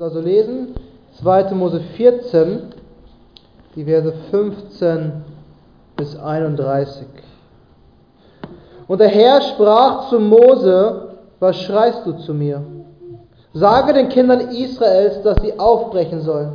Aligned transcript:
also 0.00 0.20
lesen 0.20 0.74
2. 1.20 1.50
Mose 1.54 1.80
14, 1.96 2.72
die 3.76 3.84
Verse 3.84 4.14
15 4.30 5.12
bis 5.94 6.16
31. 6.16 7.06
Und 8.88 8.98
der 8.98 9.08
Herr 9.08 9.42
sprach 9.42 10.08
zu 10.08 10.18
Mose, 10.18 11.16
was 11.38 11.60
schreist 11.60 12.06
du 12.06 12.12
zu 12.12 12.32
mir? 12.32 12.62
Sage 13.52 13.92
den 13.92 14.08
Kindern 14.08 14.48
Israels, 14.48 15.20
dass 15.22 15.36
sie 15.42 15.58
aufbrechen 15.58 16.22
sollen. 16.22 16.52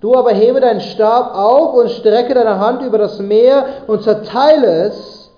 Du 0.00 0.16
aber 0.16 0.30
hebe 0.30 0.60
deinen 0.60 0.80
Stab 0.80 1.34
auf 1.36 1.74
und 1.74 1.90
strecke 1.90 2.32
deine 2.32 2.58
Hand 2.58 2.80
über 2.80 2.96
das 2.96 3.18
Meer 3.18 3.66
und 3.86 4.02
zerteile 4.02 4.84
es, 4.86 5.30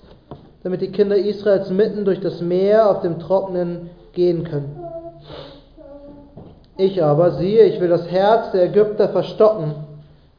damit 0.63 0.81
die 0.81 0.93
Kinder 0.93 1.17
Israels 1.17 1.69
mitten 1.69 2.05
durch 2.05 2.21
das 2.21 2.41
Meer 2.41 2.89
auf 2.89 3.01
dem 3.01 3.19
Trockenen 3.19 3.91
gehen 4.13 4.45
können. 4.45 4.82
Ich 6.77 7.03
aber, 7.03 7.33
siehe, 7.33 7.65
ich 7.65 7.81
will 7.81 7.89
das 7.89 8.11
Herz 8.11 8.51
der 8.53 8.65
Ägypter 8.65 9.09
verstocken, 9.09 9.75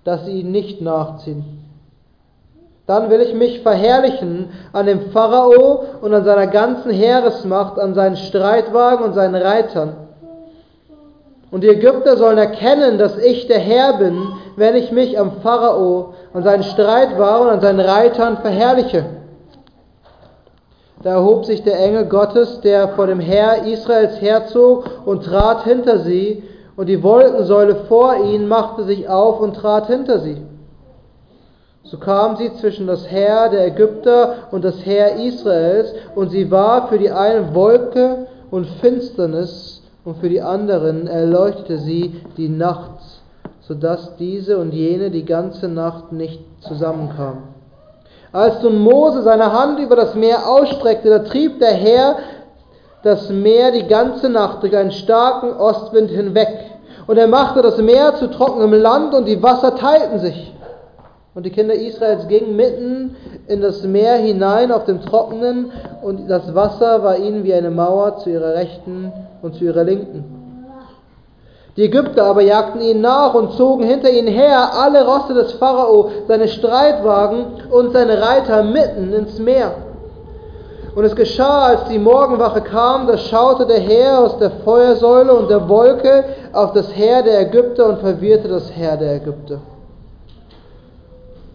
dass 0.04 0.26
sie 0.26 0.42
ihn 0.42 0.52
nicht 0.52 0.82
nachziehen. 0.82 1.64
Dann 2.86 3.10
will 3.10 3.22
ich 3.22 3.34
mich 3.34 3.62
verherrlichen 3.62 4.50
an 4.74 4.88
dem 4.88 5.12
Pharao 5.12 5.86
und 6.02 6.14
an 6.14 6.26
seiner 6.26 6.48
ganzen 6.48 6.92
Heeresmacht, 6.92 7.80
an 7.80 7.94
seinen 7.94 8.18
Streitwagen 8.18 9.06
und 9.06 9.14
seinen 9.14 9.36
Reitern. 9.36 9.96
Und 11.50 11.62
die 11.62 11.70
Ägypter 11.70 12.18
sollen 12.18 12.40
erkennen, 12.40 12.98
dass 12.98 13.18
ich 13.18 13.48
der 13.48 13.60
Herr 13.60 13.94
bin, 13.94 14.18
wenn 14.58 14.76
ich 14.76 14.92
mich 14.92 15.18
am 15.20 15.34
Pharao, 15.44 16.16
an 16.34 16.44
seinen 16.44 16.64
Streitwagen 16.64 17.48
und 17.48 17.54
an 17.54 17.62
seinen 17.62 17.80
Reitern 17.80 18.38
verherrliche. 18.40 19.06
Da 21.04 21.12
erhob 21.12 21.46
sich 21.46 21.64
der 21.64 21.78
Engel 21.80 22.06
Gottes, 22.06 22.62
der 22.62 22.90
vor 22.90 23.08
dem 23.08 23.20
Herr 23.20 23.66
Israels 23.66 24.22
herzog 24.22 24.90
und 25.06 25.26
trat 25.26 25.64
hinter 25.66 26.00
sie, 26.00 26.44
und 26.76 26.88
die 26.88 27.04
Wolkensäule 27.04 27.76
vor 27.88 28.16
ihnen 28.16 28.48
machte 28.48 28.84
sich 28.84 29.08
auf 29.08 29.40
und 29.40 29.56
trat 29.56 29.88
hinter 29.88 30.20
sie. 30.20 30.38
So 31.84 31.98
kam 31.98 32.38
sie 32.38 32.52
zwischen 32.56 32.88
das 32.88 33.12
Heer 33.12 33.50
der 33.50 33.68
Ägypter 33.68 34.48
und 34.52 34.64
das 34.64 34.84
Heer 34.86 35.18
Israels, 35.18 35.94
und 36.16 36.32
sie 36.32 36.50
war 36.50 36.88
für 36.88 36.98
die 36.98 37.12
einen 37.12 37.54
Wolke 37.54 38.26
und 38.50 38.66
Finsternis, 38.82 39.82
und 40.06 40.18
für 40.18 40.30
die 40.30 40.42
anderen 40.42 41.08
erleuchtete 41.08 41.78
sie 41.80 42.22
die 42.38 42.50
Nacht, 42.50 43.00
so 43.62 43.74
dass 43.74 44.16
diese 44.18 44.58
und 44.58 44.74
jene 44.74 45.12
die 45.12 45.26
ganze 45.26 45.68
Nacht 45.68 46.12
nicht 46.12 46.42
zusammenkamen. 46.62 47.53
Als 48.34 48.64
nun 48.64 48.80
Mose 48.80 49.22
seine 49.22 49.54
Hand 49.54 49.80
über 49.80 49.96
das 49.96 50.16
Meer 50.16 50.50
ausstreckte, 50.50 51.10
da 51.10 51.20
trieb 51.20 51.60
der 51.60 51.74
Herr 51.74 52.16
das 53.04 53.30
Meer 53.30 53.72
die 53.72 53.88
ganze 53.88 54.28
Nacht 54.28 54.64
durch 54.64 54.76
einen 54.76 54.92
starken 54.92 55.54
Ostwind 55.54 56.10
hinweg. 56.10 56.50
Und 57.06 57.18
er 57.18 57.28
machte 57.28 57.62
das 57.62 57.78
Meer 57.78 58.16
zu 58.16 58.32
trockenem 58.32 58.74
Land 58.74 59.14
und 59.14 59.26
die 59.28 59.42
Wasser 59.44 59.76
teilten 59.76 60.20
sich. 60.20 60.52
Und 61.36 61.46
die 61.46 61.52
Kinder 61.52 61.76
Israels 61.76 62.28
gingen 62.28 62.56
mitten 62.56 63.16
in 63.48 63.62
das 63.62 63.84
Meer 63.84 64.16
hinein 64.16 64.72
auf 64.72 64.86
dem 64.86 65.02
Trockenen 65.02 65.72
und 66.02 66.28
das 66.28 66.56
Wasser 66.56 67.04
war 67.04 67.18
ihnen 67.18 67.44
wie 67.44 67.54
eine 67.54 67.72
Mauer 67.72 68.18
zu 68.18 68.32
ihrer 68.32 68.56
Rechten 68.56 69.12
und 69.42 69.56
zu 69.56 69.66
ihrer 69.66 69.84
Linken. 69.84 70.43
Die 71.76 71.86
Ägypter 71.86 72.26
aber 72.26 72.42
jagten 72.42 72.82
ihnen 72.82 73.02
nach 73.02 73.34
und 73.34 73.54
zogen 73.54 73.84
hinter 73.84 74.12
ihnen 74.12 74.28
her 74.28 74.74
alle 74.74 75.06
Rosse 75.06 75.34
des 75.34 75.54
Pharao, 75.54 76.12
seine 76.28 76.48
Streitwagen 76.48 77.46
und 77.72 77.94
seine 77.94 78.22
Reiter 78.22 78.62
mitten 78.62 79.12
ins 79.12 79.40
Meer. 79.40 79.74
Und 80.94 81.04
es 81.04 81.16
geschah, 81.16 81.66
als 81.70 81.86
die 81.86 81.98
Morgenwache 81.98 82.62
kam, 82.62 83.08
da 83.08 83.18
schaute 83.18 83.66
der 83.66 83.80
Herr 83.80 84.20
aus 84.20 84.38
der 84.38 84.52
Feuersäule 84.64 85.34
und 85.34 85.50
der 85.50 85.68
Wolke 85.68 86.26
auf 86.52 86.74
das 86.74 86.96
Heer 86.96 87.24
der 87.24 87.42
Ägypter 87.42 87.90
und 87.90 88.00
verwirrte 88.00 88.48
das 88.48 88.72
Heer 88.76 88.96
der 88.96 89.16
Ägypter. 89.16 89.60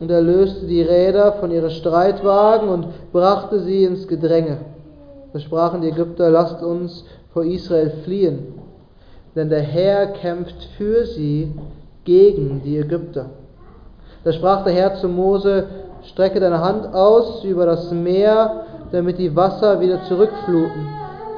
Und 0.00 0.10
er 0.10 0.20
löste 0.20 0.66
die 0.66 0.82
Räder 0.82 1.34
von 1.34 1.52
ihren 1.52 1.70
Streitwagen 1.70 2.68
und 2.68 3.12
brachte 3.12 3.60
sie 3.60 3.84
ins 3.84 4.08
Gedränge. 4.08 4.58
Da 5.32 5.38
sprachen 5.38 5.82
die 5.82 5.90
Ägypter, 5.90 6.30
lasst 6.30 6.60
uns 6.60 7.04
vor 7.32 7.44
Israel 7.44 7.92
fliehen 8.04 8.58
denn 9.38 9.50
der 9.50 9.60
Herr 9.62 10.08
kämpft 10.08 10.68
für 10.76 11.06
sie 11.06 11.52
gegen 12.04 12.60
die 12.64 12.76
Ägypter. 12.78 13.26
Da 14.24 14.32
sprach 14.32 14.64
der 14.64 14.72
Herr 14.72 14.96
zu 14.96 15.08
Mose, 15.08 15.66
strecke 16.10 16.40
deine 16.40 16.60
Hand 16.60 16.92
aus 16.92 17.44
über 17.44 17.64
das 17.64 17.92
Meer, 17.92 18.64
damit 18.90 19.18
die 19.18 19.36
Wasser 19.36 19.80
wieder 19.80 20.02
zurückfluten, 20.08 20.88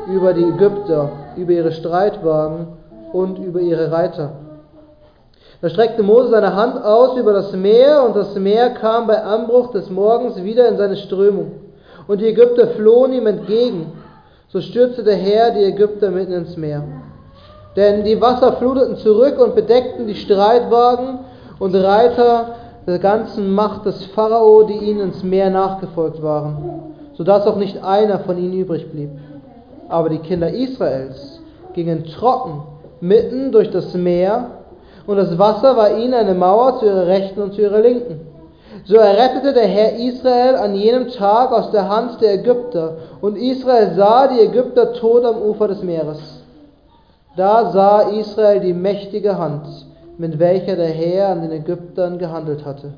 über 0.08 0.32
die 0.32 0.44
Ägypter, 0.44 1.10
über 1.36 1.52
ihre 1.52 1.72
Streitwagen 1.72 2.68
und 3.12 3.38
über 3.38 3.60
ihre 3.60 3.92
Reiter. 3.92 4.30
Da 5.60 5.68
streckte 5.68 6.02
Mose 6.02 6.30
seine 6.30 6.56
Hand 6.56 6.82
aus 6.82 7.18
über 7.18 7.34
das 7.34 7.52
Meer, 7.52 8.02
und 8.06 8.16
das 8.16 8.34
Meer 8.34 8.70
kam 8.70 9.08
bei 9.08 9.22
Anbruch 9.22 9.72
des 9.72 9.90
Morgens 9.90 10.42
wieder 10.42 10.66
in 10.68 10.78
seine 10.78 10.96
Strömung. 10.96 11.52
Und 12.08 12.22
die 12.22 12.28
Ägypter 12.28 12.68
flohen 12.68 13.12
ihm 13.12 13.26
entgegen. 13.26 13.92
So 14.48 14.62
stürzte 14.62 15.04
der 15.04 15.16
Herr 15.16 15.50
die 15.50 15.64
Ägypter 15.64 16.10
mitten 16.10 16.32
ins 16.32 16.56
Meer. 16.56 16.82
Denn 17.76 18.04
die 18.04 18.20
Wasser 18.20 18.54
fluteten 18.54 18.96
zurück 18.96 19.38
und 19.38 19.54
bedeckten 19.54 20.06
die 20.06 20.16
Streitwagen 20.16 21.20
und 21.58 21.74
Reiter 21.74 22.56
der 22.86 22.98
ganzen 22.98 23.52
Macht 23.52 23.86
des 23.86 24.04
Pharao, 24.06 24.64
die 24.64 24.78
ihnen 24.78 25.00
ins 25.00 25.22
Meer 25.22 25.50
nachgefolgt 25.50 26.22
waren, 26.22 26.94
sodass 27.14 27.46
auch 27.46 27.56
nicht 27.56 27.82
einer 27.84 28.20
von 28.20 28.38
ihnen 28.38 28.54
übrig 28.54 28.90
blieb. 28.90 29.10
Aber 29.88 30.08
die 30.08 30.18
Kinder 30.18 30.50
Israels 30.50 31.40
gingen 31.74 32.04
trocken 32.04 32.62
mitten 33.00 33.52
durch 33.52 33.70
das 33.70 33.94
Meer, 33.94 34.46
und 35.06 35.16
das 35.16 35.38
Wasser 35.38 35.76
war 35.76 35.96
ihnen 35.96 36.14
eine 36.14 36.34
Mauer 36.34 36.78
zu 36.78 36.86
ihrer 36.86 37.06
Rechten 37.06 37.40
und 37.40 37.54
zu 37.54 37.62
ihrer 37.62 37.80
Linken. 37.80 38.20
So 38.84 38.96
errettete 38.96 39.52
der 39.52 39.66
Herr 39.66 39.96
Israel 39.96 40.56
an 40.56 40.74
jenem 40.74 41.08
Tag 41.08 41.52
aus 41.52 41.70
der 41.70 41.88
Hand 41.88 42.20
der 42.20 42.34
Ägypter, 42.34 42.96
und 43.20 43.36
Israel 43.36 43.94
sah 43.96 44.28
die 44.28 44.40
Ägypter 44.40 44.92
tot 44.92 45.24
am 45.24 45.42
Ufer 45.42 45.68
des 45.68 45.82
Meeres. 45.82 46.39
Da 47.40 47.72
sah 47.72 48.02
Israel 48.02 48.60
die 48.60 48.74
mächtige 48.74 49.38
Hand, 49.38 49.66
mit 50.18 50.38
welcher 50.38 50.76
der 50.76 50.90
Herr 50.90 51.30
an 51.30 51.40
den 51.40 51.52
Ägyptern 51.52 52.18
gehandelt 52.18 52.66
hatte. 52.66 52.92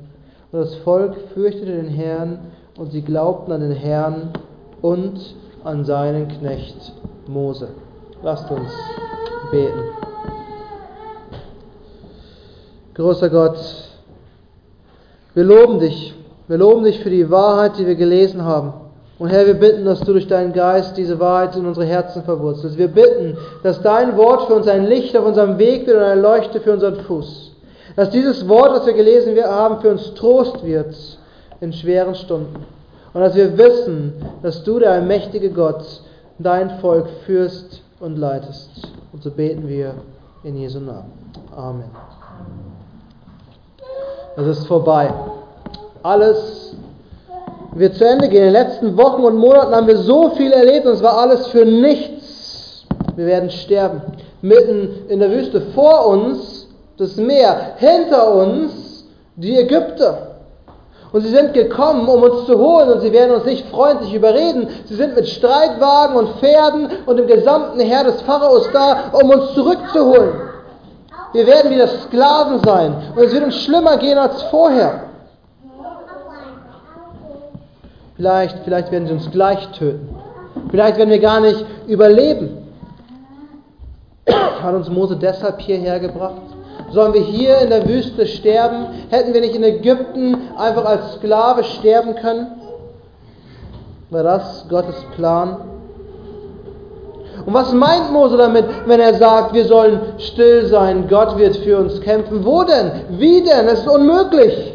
Und 0.51 0.59
das 0.59 0.75
Volk 0.75 1.15
fürchtete 1.33 1.71
den 1.71 1.87
Herrn, 1.87 2.39
und 2.77 2.91
sie 2.91 3.03
glaubten 3.03 3.53
an 3.53 3.61
den 3.61 3.71
Herrn 3.71 4.33
und 4.81 5.33
an 5.63 5.85
seinen 5.85 6.27
Knecht 6.27 6.91
Mose. 7.25 7.69
Lasst 8.21 8.51
uns 8.51 8.69
beten. 9.49 9.79
Großer 12.95 13.29
Gott, 13.29 13.57
wir 15.35 15.43
loben 15.45 15.79
dich. 15.79 16.13
Wir 16.49 16.57
loben 16.57 16.83
dich 16.83 16.99
für 16.99 17.09
die 17.09 17.31
Wahrheit, 17.31 17.77
die 17.77 17.87
wir 17.87 17.95
gelesen 17.95 18.43
haben. 18.43 18.73
Und 19.19 19.29
Herr, 19.29 19.45
wir 19.45 19.53
bitten, 19.53 19.85
dass 19.85 19.99
du 20.01 20.11
durch 20.13 20.27
deinen 20.27 20.53
Geist 20.53 20.97
diese 20.97 21.19
Wahrheit 21.19 21.55
in 21.55 21.65
unsere 21.65 21.85
Herzen 21.85 22.23
verwurzelst. 22.23 22.77
Wir 22.77 22.87
bitten, 22.87 23.37
dass 23.61 23.81
dein 23.81 24.17
Wort 24.17 24.47
für 24.47 24.55
uns 24.55 24.67
ein 24.67 24.85
Licht 24.85 25.15
auf 25.15 25.25
unserem 25.25 25.57
Weg 25.59 25.85
wird 25.85 25.97
und 25.97 26.03
eine 26.03 26.19
Leuchte 26.19 26.59
für 26.59 26.73
unseren 26.73 26.95
Fuß. 27.01 27.51
Dass 27.95 28.09
dieses 28.09 28.47
Wort, 28.47 28.75
das 28.75 28.85
wir 28.87 28.93
gelesen 28.93 29.37
haben, 29.43 29.79
für 29.81 29.89
uns 29.91 30.13
Trost 30.15 30.65
wird 30.65 30.95
in 31.61 31.71
schweren 31.73 32.15
Stunden. 32.15 32.65
Und 33.13 33.21
dass 33.21 33.35
wir 33.35 33.55
wissen, 33.57 34.13
dass 34.41 34.63
du, 34.63 34.79
der 34.79 34.91
allmächtige 34.91 35.51
Gott, 35.51 35.85
dein 36.39 36.79
Volk 36.79 37.07
führst 37.25 37.81
und 37.99 38.17
leitest. 38.17 38.89
Und 39.11 39.21
so 39.21 39.29
beten 39.29 39.67
wir 39.67 39.93
in 40.43 40.57
Jesu 40.57 40.79
Namen. 40.79 41.11
Amen. 41.55 41.91
Es 44.35 44.47
ist 44.47 44.65
vorbei. 44.65 45.13
Alles 46.01 46.75
wird 47.75 47.95
zu 47.95 48.05
Ende 48.05 48.27
gehen. 48.29 48.43
In 48.43 48.53
den 48.53 48.63
letzten 48.63 48.97
Wochen 48.97 49.23
und 49.23 49.37
Monaten 49.37 49.75
haben 49.75 49.87
wir 49.87 49.97
so 49.97 50.29
viel 50.31 50.51
erlebt 50.51 50.85
und 50.85 50.93
es 50.93 51.03
war 51.03 51.17
alles 51.17 51.47
für 51.47 51.65
nichts. 51.65 52.85
Wir 53.15 53.25
werden 53.25 53.49
sterben. 53.49 54.01
Mitten 54.41 55.05
in 55.09 55.19
der 55.19 55.31
Wüste. 55.31 55.61
Vor 55.73 56.07
uns 56.07 56.67
das 56.97 57.15
Meer. 57.15 57.73
Hinter 57.77 58.33
uns 58.33 59.05
die 59.35 59.57
Ägypter. 59.57 60.33
Und 61.11 61.21
sie 61.21 61.29
sind 61.29 61.53
gekommen, 61.53 62.07
um 62.07 62.23
uns 62.23 62.47
zu 62.47 62.57
holen 62.57 62.89
und 62.89 63.01
sie 63.01 63.13
werden 63.13 63.35
uns 63.35 63.45
nicht 63.45 63.67
freundlich 63.69 64.13
überreden. 64.15 64.67
Sie 64.85 64.95
sind 64.95 65.15
mit 65.15 65.27
Streitwagen 65.27 66.15
und 66.15 66.39
Pferden 66.39 66.89
und 67.05 67.17
dem 67.17 67.27
gesamten 67.27 67.79
Heer 67.79 68.03
des 68.03 68.19
Pharaos 68.23 68.67
da, 68.73 69.11
um 69.11 69.29
uns 69.29 69.53
zurückzuholen. 69.53 70.31
Wir 71.33 71.45
werden 71.45 71.71
wieder 71.71 71.87
Sklaven 71.87 72.61
sein 72.65 72.95
und 73.15 73.23
es 73.23 73.31
wird 73.31 73.43
uns 73.43 73.57
schlimmer 73.57 73.97
gehen 73.97 74.17
als 74.17 74.41
vorher. 74.43 75.12
Vielleicht, 78.23 78.59
vielleicht 78.63 78.89
werden 78.89 79.05
sie 79.05 79.11
uns 79.11 79.29
gleich 79.31 79.67
töten. 79.71 80.07
Vielleicht 80.71 80.97
werden 80.97 81.09
wir 81.09 81.19
gar 81.19 81.41
nicht 81.41 81.65
überleben. 81.87 82.57
Hat 84.61 84.73
uns 84.73 84.87
Mose 84.87 85.17
deshalb 85.17 85.59
hierher 85.59 85.99
gebracht? 85.99 86.41
Sollen 86.91 87.13
wir 87.13 87.19
hier 87.19 87.57
in 87.57 87.69
der 87.69 87.85
Wüste 87.85 88.25
sterben? 88.25 88.85
Hätten 89.09 89.33
wir 89.33 89.41
nicht 89.41 89.55
in 89.55 89.63
Ägypten 89.63 90.37
einfach 90.57 90.85
als 90.85 91.15
Sklave 91.15 91.65
sterben 91.65 92.15
können? 92.15 92.47
War 94.09 94.23
das 94.23 94.69
Gottes 94.69 95.03
Plan? 95.17 95.57
Und 97.45 97.53
was 97.53 97.73
meint 97.73 98.09
Mose 98.13 98.37
damit, 98.37 98.63
wenn 98.85 99.01
er 99.01 99.15
sagt, 99.15 99.53
wir 99.53 99.65
sollen 99.65 99.99
still 100.19 100.67
sein, 100.67 101.09
Gott 101.09 101.37
wird 101.37 101.57
für 101.57 101.77
uns 101.77 101.99
kämpfen? 101.99 102.45
Wo 102.45 102.63
denn? 102.63 102.89
Wie 103.19 103.43
denn? 103.43 103.67
Es 103.67 103.79
ist 103.79 103.89
unmöglich. 103.89 104.72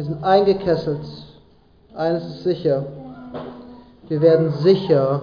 Wir 0.00 0.06
sind 0.06 0.24
eingekesselt. 0.24 1.02
Eines 1.94 2.24
ist 2.24 2.44
sicher. 2.44 2.86
Wir 4.08 4.22
werden 4.22 4.50
sicher 4.62 5.20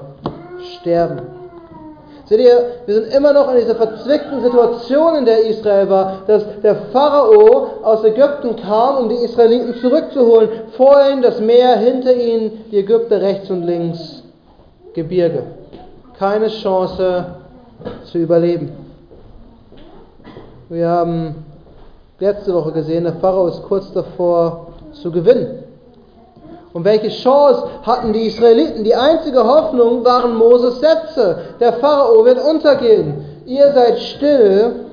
sterben. 0.75 1.21
Seht 2.25 2.41
ihr, 2.41 2.83
wir 2.85 2.94
sind 2.94 3.12
immer 3.12 3.33
noch 3.33 3.51
in 3.51 3.57
dieser 3.57 3.74
verzwickten 3.74 4.39
Situation, 4.44 5.15
in 5.15 5.25
der 5.25 5.47
Israel 5.47 5.89
war, 5.89 6.18
dass 6.27 6.44
der 6.62 6.75
Pharao 6.94 7.81
aus 7.81 8.03
Ägypten 8.03 8.56
kam, 8.57 8.97
um 8.97 9.09
die 9.09 9.15
Israeliten 9.15 9.74
zurückzuholen. 9.81 10.47
Vor 10.74 10.95
ihnen 11.12 11.24
das 11.24 11.39
Meer, 11.39 11.77
hinter 11.77 12.13
ihnen 12.13 12.65
die 12.69 12.77
Ägypter 12.77 13.19
rechts 13.19 13.50
und 13.50 13.63
links 13.63 14.21
Gebirge. 14.94 15.41
Keine 16.19 16.50
Chance 16.50 17.25
zu 18.03 18.19
überleben. 18.19 18.74
Wir 20.69 20.88
haben 20.88 21.47
letzte 22.19 22.54
Woche 22.54 22.72
gesehen, 22.72 23.04
der 23.04 23.14
Pharao 23.14 23.48
ist 23.48 23.64
kurz 23.64 23.92
davor 23.94 24.68
zu 24.94 25.12
gewinnen. 25.12 25.64
Und 26.74 26.84
welche 26.84 27.10
Chance 27.10 27.64
hatten 27.84 28.14
die 28.14 28.28
Israeliten? 28.28 28.84
Die 28.84 28.96
einzige 28.96 29.44
Hoffnung 29.44 30.04
waren 30.04 30.36
Moses 30.36 30.80
Sätze. 30.80 31.40
Der 31.60 31.74
Pharao 31.74 32.24
wird 32.25 32.40
untergehen. 32.44 33.25
Ihr 33.46 33.72
seid 33.74 34.00
still, 34.00 34.86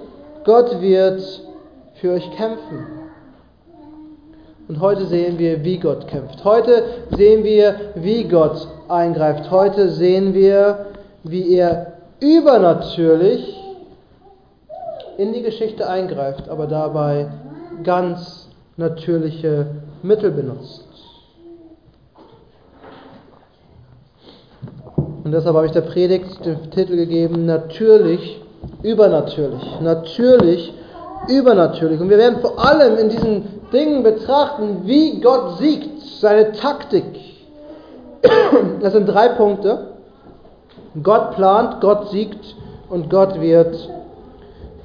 Gott 0.44 0.81
wird 0.81 1.23
für 1.94 2.12
euch 2.12 2.31
kämpfen. 2.37 2.87
Und 4.69 4.81
heute 4.81 5.05
sehen 5.06 5.38
wir, 5.38 5.62
wie 5.62 5.79
Gott 5.79 6.06
kämpft. 6.06 6.43
Heute 6.43 6.85
sehen 7.17 7.44
wir, 7.44 7.75
wie 7.97 8.25
Gott 8.25 8.67
eingreift. 8.88 9.50
Heute 9.50 9.91
sehen 9.91 10.32
wir, 10.32 10.87
wie 11.23 11.55
er 11.55 11.94
übernatürlich 12.20 13.63
in 15.19 15.32
die 15.32 15.43
Geschichte 15.43 15.88
eingreift, 15.88 16.49
aber 16.49 16.66
dabei 16.66 17.28
ganz 17.82 18.49
natürliche 18.76 19.66
Mittel 20.02 20.31
benutzt. 20.31 20.84
Und 25.25 25.32
deshalb 25.32 25.56
habe 25.56 25.66
ich 25.66 25.72
der 25.72 25.81
Predigt 25.81 26.44
den 26.44 26.70
Titel 26.70 26.96
gegeben, 26.96 27.46
natürlich, 27.46 28.43
übernatürlich. 28.82 29.81
Natürlich, 29.81 30.75
übernatürlich. 31.28 32.00
Und 32.00 32.10
wir 32.10 32.19
werden 32.19 32.40
vor 32.40 32.58
allem 32.58 32.99
in 32.99 33.08
diesen 33.08 33.44
Dingen 33.72 34.02
betrachten, 34.02 34.82
wie 34.84 35.20
Gott 35.20 35.58
siegt, 35.58 36.02
seine 36.20 36.52
Taktik. 36.52 37.05
Das 38.81 38.93
sind 38.93 39.06
drei 39.06 39.28
Punkte. 39.31 39.88
Gott 41.02 41.32
plant, 41.34 41.81
Gott 41.81 42.10
siegt 42.10 42.55
und 42.88 43.10
Gott 43.10 43.40
wird 43.40 43.88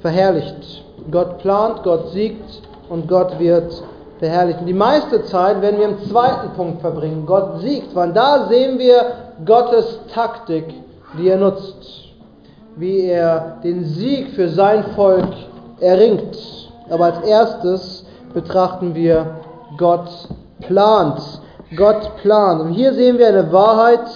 verherrlicht. 0.00 0.84
Gott 1.10 1.38
plant, 1.38 1.82
Gott 1.82 2.10
siegt 2.10 2.62
und 2.88 3.08
Gott 3.08 3.38
wird 3.38 3.82
verherrlicht. 4.18 4.60
Und 4.60 4.66
die 4.66 4.74
meiste 4.74 5.24
Zeit 5.24 5.60
werden 5.62 5.78
wir 5.78 5.88
im 5.88 6.02
zweiten 6.04 6.50
Punkt 6.50 6.80
verbringen. 6.80 7.24
Gott 7.26 7.60
siegt, 7.60 7.94
weil 7.94 8.12
da 8.12 8.46
sehen 8.48 8.78
wir 8.78 9.12
Gottes 9.44 10.00
Taktik, 10.12 10.74
die 11.18 11.28
er 11.28 11.38
nutzt, 11.38 12.10
wie 12.76 13.06
er 13.06 13.56
den 13.64 13.84
Sieg 13.84 14.30
für 14.34 14.48
sein 14.48 14.84
Volk 14.94 15.32
erringt. 15.80 16.36
Aber 16.90 17.06
als 17.06 17.26
erstes 17.26 18.04
betrachten 18.34 18.94
wir 18.94 19.26
Gott 19.76 20.08
plant. 20.60 21.20
Gott 21.76 22.16
plant. 22.16 22.60
Und 22.60 22.72
hier 22.72 22.92
sehen 22.94 23.18
wir 23.18 23.28
eine 23.28 23.52
Wahrheit, 23.52 24.06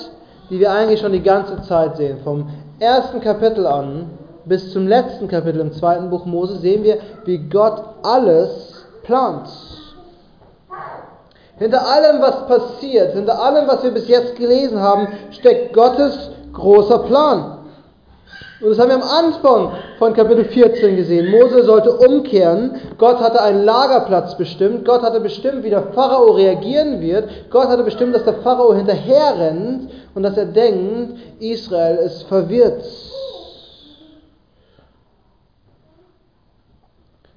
die 0.50 0.60
wir 0.60 0.70
eigentlich 0.70 1.00
schon 1.00 1.12
die 1.12 1.22
ganze 1.22 1.62
Zeit 1.62 1.96
sehen. 1.96 2.18
Vom 2.22 2.48
ersten 2.78 3.20
Kapitel 3.20 3.66
an 3.66 4.10
bis 4.46 4.72
zum 4.72 4.86
letzten 4.86 5.28
Kapitel 5.28 5.60
im 5.60 5.72
zweiten 5.72 6.10
Buch 6.10 6.26
Mose 6.26 6.56
sehen 6.56 6.84
wir, 6.84 6.98
wie 7.24 7.38
Gott 7.38 7.82
alles 8.02 8.84
plant. 9.02 9.48
Hinter 11.58 11.86
allem, 11.86 12.20
was 12.20 12.46
passiert, 12.48 13.14
hinter 13.14 13.40
allem, 13.40 13.68
was 13.68 13.82
wir 13.84 13.92
bis 13.92 14.08
jetzt 14.08 14.36
gelesen 14.36 14.80
haben, 14.80 15.08
steckt 15.30 15.72
Gottes 15.72 16.30
großer 16.52 16.98
Plan. 17.00 17.58
Und 18.60 18.70
das 18.70 18.78
haben 18.78 18.88
wir 18.88 18.96
am 18.96 19.02
Anfang 19.02 19.72
von 19.98 20.14
Kapitel 20.14 20.44
14 20.44 20.96
gesehen. 20.96 21.30
Mose 21.30 21.64
sollte 21.64 21.92
umkehren. 21.92 22.80
Gott 22.98 23.20
hatte 23.20 23.42
einen 23.42 23.64
Lagerplatz 23.64 24.36
bestimmt. 24.36 24.84
Gott 24.84 25.02
hatte 25.02 25.20
bestimmt, 25.20 25.64
wie 25.64 25.70
der 25.70 25.92
Pharao 25.92 26.32
reagieren 26.32 27.00
wird. 27.00 27.28
Gott 27.50 27.68
hatte 27.68 27.82
bestimmt, 27.82 28.14
dass 28.14 28.24
der 28.24 28.34
Pharao 28.34 28.74
hinterher 28.74 29.38
rennt 29.38 29.90
und 30.14 30.22
dass 30.22 30.36
er 30.36 30.46
denkt, 30.46 31.18
Israel 31.40 31.96
ist 31.96 32.22
verwirrt. 32.24 32.84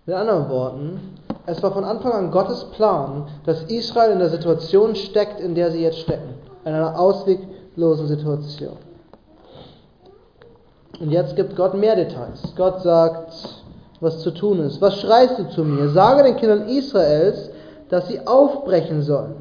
Mit 0.07 0.15
anderen 0.15 0.47
Worten, 0.47 1.17
es 1.47 1.61
war 1.61 1.73
von 1.73 1.83
Anfang 1.83 2.13
an 2.13 2.31
Gottes 2.31 2.63
Plan, 2.71 3.27
dass 3.45 3.63
Israel 3.63 4.11
in 4.11 4.19
der 4.19 4.29
Situation 4.29 4.95
steckt, 4.95 5.41
in 5.41 5.53
der 5.53 5.69
sie 5.69 5.81
jetzt 5.81 5.99
stecken. 5.99 6.35
In 6.63 6.71
einer 6.71 6.97
ausweglosen 6.97 8.07
Situation. 8.07 8.77
Und 11.01 11.11
jetzt 11.11 11.35
gibt 11.35 11.57
Gott 11.57 11.73
mehr 11.73 11.97
Details. 11.97 12.41
Gott 12.55 12.83
sagt, 12.83 13.33
was 13.99 14.19
zu 14.19 14.31
tun 14.31 14.61
ist. 14.61 14.81
Was 14.81 14.97
schreist 15.01 15.39
du 15.39 15.49
zu 15.49 15.65
mir? 15.65 15.89
Sage 15.89 16.23
den 16.23 16.37
Kindern 16.37 16.69
Israels, 16.69 17.49
dass 17.89 18.07
sie 18.07 18.25
aufbrechen 18.25 19.01
sollen. 19.01 19.35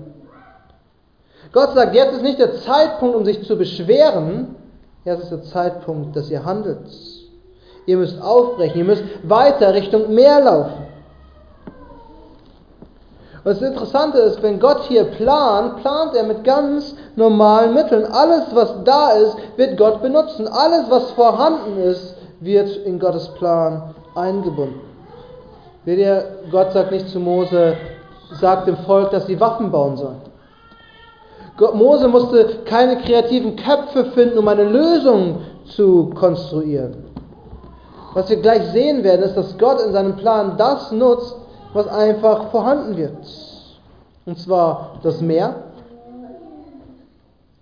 Gott 1.53 1.75
sagt, 1.75 1.95
jetzt 1.95 2.15
ist 2.15 2.23
nicht 2.23 2.41
der 2.41 2.57
Zeitpunkt, 2.57 3.15
um 3.15 3.25
sich 3.25 3.45
zu 3.45 3.57
beschweren, 3.57 4.57
jetzt 5.05 5.23
ist 5.23 5.31
der 5.31 5.45
Zeitpunkt, 5.45 6.17
dass 6.17 6.29
ihr 6.29 6.45
handelt. 6.45 6.89
Ihr 7.87 7.97
müsst 7.97 8.21
aufbrechen, 8.21 8.79
ihr 8.79 8.85
müsst 8.85 9.05
weiter 9.23 9.73
Richtung 9.73 10.13
Meer 10.15 10.41
laufen. 10.41 10.87
Was 13.45 13.61
das 13.61 13.69
Interessante 13.69 14.19
ist, 14.19 14.43
wenn 14.43 14.59
Gott 14.59 14.83
hier 14.89 15.05
plant, 15.05 15.77
plant 15.77 16.17
er 16.17 16.25
mit 16.25 16.43
ganz 16.43 16.97
normalen 17.15 17.75
Mitteln. 17.75 18.05
Alles, 18.05 18.43
was 18.53 18.75
da 18.85 19.11
ist, 19.11 19.37
wird 19.57 19.77
Gott 19.77 20.03
benutzen. 20.03 20.49
Alles, 20.49 20.91
was 20.91 21.13
vorhanden 21.13 21.79
ist, 21.79 22.17
wird 22.41 22.77
in 22.79 22.99
Gottes 22.99 23.29
Plan 23.35 23.95
eingebunden. 24.17 24.81
Seht 25.85 26.01
ihr, 26.01 26.25
Gott 26.51 26.73
sagt 26.73 26.91
nicht 26.91 27.09
zu 27.09 27.21
Mose, 27.21 27.77
sagt 28.41 28.67
dem 28.67 28.79
Volk, 28.79 29.13
dass 29.13 29.27
sie 29.27 29.39
Waffen 29.39 29.71
bauen 29.71 29.97
sollen. 29.97 30.21
Mose 31.75 32.09
musste 32.09 32.63
keine 32.65 32.99
kreativen 32.99 33.55
Köpfe 33.55 34.07
finden, 34.07 34.39
um 34.39 34.49
eine 34.49 34.65
Lösung 34.65 35.43
zu 35.67 36.11
konstruieren. 36.17 37.06
Was 38.17 38.31
wir 38.31 38.39
gleich 38.39 38.63
sehen 38.73 39.05
werden, 39.05 39.25
ist, 39.25 39.37
dass 39.37 39.59
Gott 39.59 39.79
in 39.79 39.93
seinem 39.93 40.17
Plan 40.17 40.55
das 40.57 40.91
nutzt, 40.91 41.37
was 41.75 41.87
einfach 41.87 42.51
vorhanden 42.51 42.97
wird. 42.97 43.13
Und 44.25 44.39
zwar 44.39 44.99
das 45.03 45.21
Meer 45.21 45.57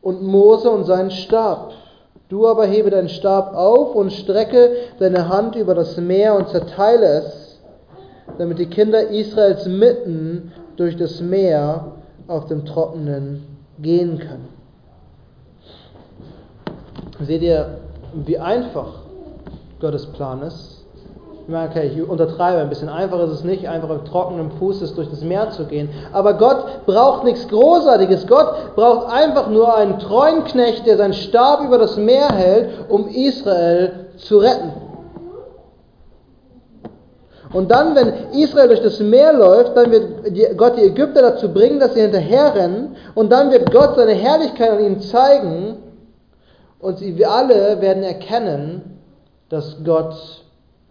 und 0.00 0.22
Mose 0.22 0.70
und 0.70 0.84
seinen 0.84 1.10
Stab. 1.10 1.72
Du 2.28 2.46
aber 2.46 2.66
hebe 2.66 2.90
deinen 2.90 3.08
Stab 3.08 3.52
auf 3.56 3.96
und 3.96 4.12
strecke 4.12 4.76
deine 5.00 5.28
Hand 5.28 5.56
über 5.56 5.74
das 5.74 5.96
Meer 5.96 6.36
und 6.36 6.48
zerteile 6.50 7.04
es, 7.04 7.58
damit 8.38 8.60
die 8.60 8.66
Kinder 8.66 9.08
Israels 9.08 9.66
mitten 9.66 10.52
durch 10.76 10.96
das 10.96 11.20
Meer 11.20 11.94
auf 12.28 12.46
dem 12.46 12.64
Trockenen 12.64 13.44
gehen 13.80 14.20
können. 14.20 14.48
Seht 17.26 17.42
ihr, 17.42 17.78
wie 18.14 18.38
einfach 18.38 19.03
Gottes 19.84 20.06
Plan 20.06 20.40
ist? 20.40 20.84
Ich 21.46 21.52
meine, 21.52 21.68
okay, 21.68 21.90
ich 21.94 22.08
untertreibe 22.08 22.62
ein 22.62 22.70
bisschen. 22.70 22.88
Einfach 22.88 23.20
ist 23.20 23.30
es 23.30 23.44
nicht, 23.44 23.68
einfach 23.68 23.90
auf 23.90 24.04
trockenem 24.04 24.50
Fußes 24.52 24.94
durch 24.94 25.10
das 25.10 25.20
Meer 25.20 25.50
zu 25.50 25.66
gehen. 25.66 25.90
Aber 26.14 26.34
Gott 26.34 26.86
braucht 26.86 27.24
nichts 27.24 27.46
Großartiges. 27.48 28.26
Gott 28.26 28.74
braucht 28.74 29.12
einfach 29.12 29.50
nur 29.50 29.76
einen 29.76 29.98
treuen 29.98 30.44
Knecht, 30.44 30.86
der 30.86 30.96
seinen 30.96 31.12
Stab 31.12 31.62
über 31.62 31.76
das 31.76 31.98
Meer 31.98 32.30
hält, 32.32 32.70
um 32.88 33.08
Israel 33.08 34.06
zu 34.16 34.38
retten. 34.38 34.72
Und 37.52 37.70
dann, 37.70 37.94
wenn 37.94 38.40
Israel 38.42 38.68
durch 38.68 38.82
das 38.82 38.98
Meer 39.00 39.34
läuft, 39.34 39.76
dann 39.76 39.90
wird 39.90 40.56
Gott 40.56 40.78
die 40.78 40.84
Ägypter 40.84 41.20
dazu 41.20 41.52
bringen, 41.52 41.78
dass 41.78 41.92
sie 41.92 42.00
hinterherrennen. 42.00 42.96
Und 43.14 43.30
dann 43.30 43.50
wird 43.50 43.70
Gott 43.70 43.96
seine 43.96 44.14
Herrlichkeit 44.14 44.70
an 44.70 44.80
ihnen 44.80 45.00
zeigen. 45.00 45.76
Und 46.78 46.98
sie 46.98 47.22
alle 47.26 47.82
werden 47.82 48.02
erkennen, 48.02 48.93
dass 49.54 49.76
Gott 49.84 50.16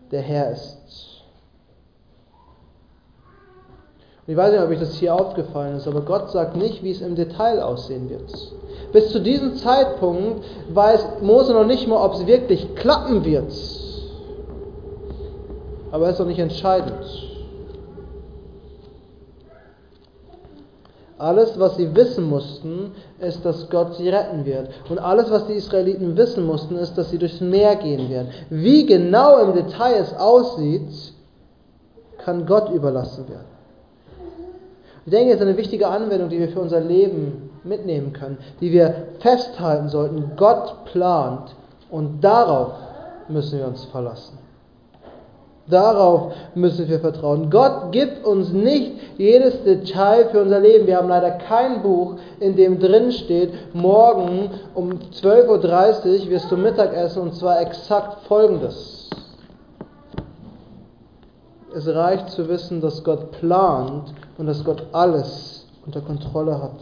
der 0.09 0.21
Herr 0.21 0.53
ist. 0.53 0.77
Und 4.25 4.31
ich 4.31 4.37
weiß 4.37 4.53
nicht, 4.53 4.61
ob 4.61 4.69
euch 4.69 4.79
das 4.79 4.95
hier 4.95 5.13
aufgefallen 5.13 5.75
ist, 5.75 5.85
aber 5.85 5.99
Gott 5.99 6.31
sagt 6.31 6.55
nicht, 6.55 6.81
wie 6.81 6.91
es 6.91 7.01
im 7.01 7.15
Detail 7.15 7.61
aussehen 7.61 8.09
wird. 8.09 8.31
Bis 8.93 9.11
zu 9.11 9.19
diesem 9.19 9.57
Zeitpunkt 9.57 10.45
weiß 10.73 11.05
Mose 11.21 11.51
noch 11.51 11.65
nicht 11.65 11.89
mal, 11.89 12.05
ob 12.05 12.13
es 12.13 12.25
wirklich 12.25 12.73
klappen 12.75 13.25
wird. 13.25 13.51
Aber 15.91 16.05
es 16.05 16.11
ist 16.13 16.19
doch 16.21 16.25
nicht 16.25 16.39
entscheidend. 16.39 17.32
Alles, 21.17 21.59
was 21.59 21.77
sie 21.77 21.95
wissen 21.95 22.29
mussten, 22.29 22.91
ist, 23.19 23.45
dass 23.45 23.69
Gott 23.69 23.95
sie 23.95 24.09
retten 24.09 24.45
wird. 24.45 24.69
Und 24.89 24.99
alles, 24.99 25.29
was 25.29 25.45
die 25.47 25.53
Israeliten 25.53 26.17
wissen 26.17 26.45
mussten, 26.45 26.75
ist, 26.75 26.97
dass 26.97 27.11
sie 27.11 27.17
durchs 27.17 27.39
Meer 27.39 27.75
gehen 27.75 28.09
werden. 28.09 28.29
Wie 28.49 28.85
genau 28.85 29.37
im 29.37 29.53
Detail 29.53 29.95
es 30.01 30.13
aussieht, 30.15 31.13
kann 32.17 32.45
Gott 32.45 32.71
überlassen 32.71 33.27
werden. 33.29 33.53
Ich 35.05 35.11
denke, 35.11 35.31
es 35.33 35.35
ist 35.35 35.41
eine 35.41 35.57
wichtige 35.57 35.87
Anwendung, 35.87 36.29
die 36.29 36.39
wir 36.39 36.49
für 36.49 36.61
unser 36.61 36.79
Leben 36.79 37.49
mitnehmen 37.63 38.13
können, 38.13 38.37
die 38.61 38.71
wir 38.71 39.07
festhalten 39.19 39.89
sollten. 39.89 40.31
Gott 40.37 40.85
plant 40.85 41.53
und 41.91 42.23
darauf 42.23 42.71
müssen 43.27 43.59
wir 43.59 43.67
uns 43.67 43.83
verlassen. 43.85 44.37
Darauf 45.67 46.33
müssen 46.55 46.89
wir 46.89 46.99
vertrauen. 46.99 47.49
Gott 47.49 47.93
gibt 47.93 48.25
uns 48.25 48.51
nicht 48.51 48.97
jedes 49.17 49.63
Detail 49.63 50.27
für 50.29 50.41
unser 50.41 50.59
Leben. 50.59 50.87
Wir 50.87 50.97
haben 50.97 51.07
leider 51.07 51.31
kein 51.31 51.81
Buch, 51.81 52.15
in 52.41 52.57
dem 52.57 52.79
drin 52.79 53.13
steht, 53.13 53.53
morgen 53.73 54.49
um 54.75 54.91
12.30 54.91 56.25
Uhr 56.25 56.29
wirst 56.31 56.51
du 56.51 56.57
Mittag 56.57 56.93
essen 56.93 57.21
und 57.21 57.35
zwar 57.35 57.61
exakt 57.61 58.27
folgendes. 58.27 59.09
Es 61.73 61.87
reicht 61.87 62.29
zu 62.29 62.49
wissen, 62.49 62.81
dass 62.81 63.03
Gott 63.03 63.31
plant 63.31 64.13
und 64.37 64.47
dass 64.47 64.63
Gott 64.65 64.83
alles 64.91 65.65
unter 65.85 66.01
Kontrolle 66.01 66.61
hat. 66.61 66.79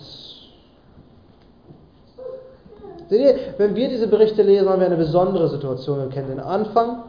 Seht 3.10 3.22
ihr, 3.22 3.36
wenn 3.58 3.76
wir 3.76 3.90
diese 3.90 4.08
Berichte 4.08 4.42
lesen, 4.42 4.68
haben 4.68 4.80
wir 4.80 4.88
eine 4.88 4.98
besondere 4.98 5.50
Situation. 5.50 6.00
Wir 6.00 6.08
kennen 6.08 6.30
den 6.30 6.40
Anfang, 6.40 7.04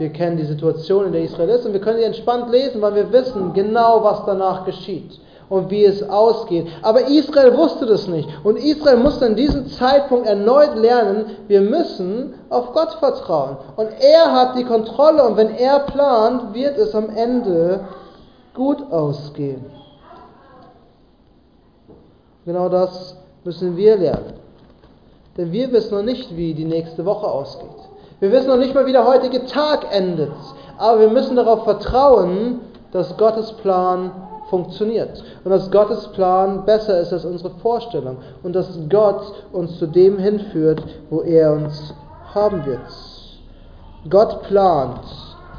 wir 0.00 0.08
kennen 0.08 0.38
die 0.38 0.46
Situation, 0.46 1.04
in 1.04 1.12
der 1.12 1.24
Israel 1.24 1.50
ist 1.50 1.66
und 1.66 1.74
wir 1.74 1.80
können 1.80 1.98
sie 1.98 2.04
entspannt 2.04 2.50
lesen, 2.50 2.80
weil 2.80 2.94
wir 2.94 3.12
wissen 3.12 3.52
genau, 3.52 4.02
was 4.02 4.24
danach 4.24 4.64
geschieht 4.64 5.20
und 5.50 5.68
wie 5.68 5.84
es 5.84 6.02
ausgeht. 6.08 6.68
Aber 6.80 7.06
Israel 7.06 7.54
wusste 7.54 7.84
das 7.84 8.06
nicht. 8.06 8.26
Und 8.42 8.56
Israel 8.56 8.96
musste 8.96 9.26
in 9.26 9.36
diesem 9.36 9.66
Zeitpunkt 9.66 10.26
erneut 10.26 10.74
lernen, 10.76 11.36
wir 11.48 11.60
müssen 11.60 12.32
auf 12.48 12.72
Gott 12.72 12.94
vertrauen. 12.94 13.58
Und 13.76 13.90
er 14.00 14.32
hat 14.32 14.56
die 14.56 14.64
Kontrolle 14.64 15.22
und 15.22 15.36
wenn 15.36 15.54
er 15.54 15.80
plant, 15.80 16.54
wird 16.54 16.78
es 16.78 16.94
am 16.94 17.10
Ende 17.10 17.80
gut 18.54 18.90
ausgehen. 18.90 19.66
Genau 22.46 22.70
das 22.70 23.16
müssen 23.44 23.76
wir 23.76 23.98
lernen. 23.98 24.32
Denn 25.36 25.52
wir 25.52 25.70
wissen 25.72 25.94
noch 25.94 26.02
nicht, 26.02 26.34
wie 26.34 26.54
die 26.54 26.64
nächste 26.64 27.04
Woche 27.04 27.26
ausgeht. 27.26 27.68
Wir 28.20 28.30
wissen 28.30 28.48
noch 28.48 28.58
nicht 28.58 28.74
mal, 28.74 28.86
wie 28.86 28.92
der 28.92 29.06
heutige 29.06 29.46
Tag 29.46 29.86
endet. 29.90 30.32
Aber 30.76 31.00
wir 31.00 31.08
müssen 31.08 31.36
darauf 31.36 31.64
vertrauen, 31.64 32.60
dass 32.92 33.16
Gottes 33.16 33.52
Plan 33.52 34.10
funktioniert. 34.50 35.22
Und 35.44 35.50
dass 35.50 35.70
Gottes 35.70 36.06
Plan 36.08 36.64
besser 36.66 37.00
ist 37.00 37.12
als 37.12 37.24
unsere 37.24 37.50
Vorstellung. 37.62 38.18
Und 38.42 38.54
dass 38.54 38.68
Gott 38.90 39.32
uns 39.52 39.78
zu 39.78 39.86
dem 39.86 40.18
hinführt, 40.18 40.82
wo 41.08 41.22
er 41.22 41.52
uns 41.52 41.94
haben 42.34 42.64
wird. 42.66 42.80
Gott 44.08 44.42
plant. 44.42 45.00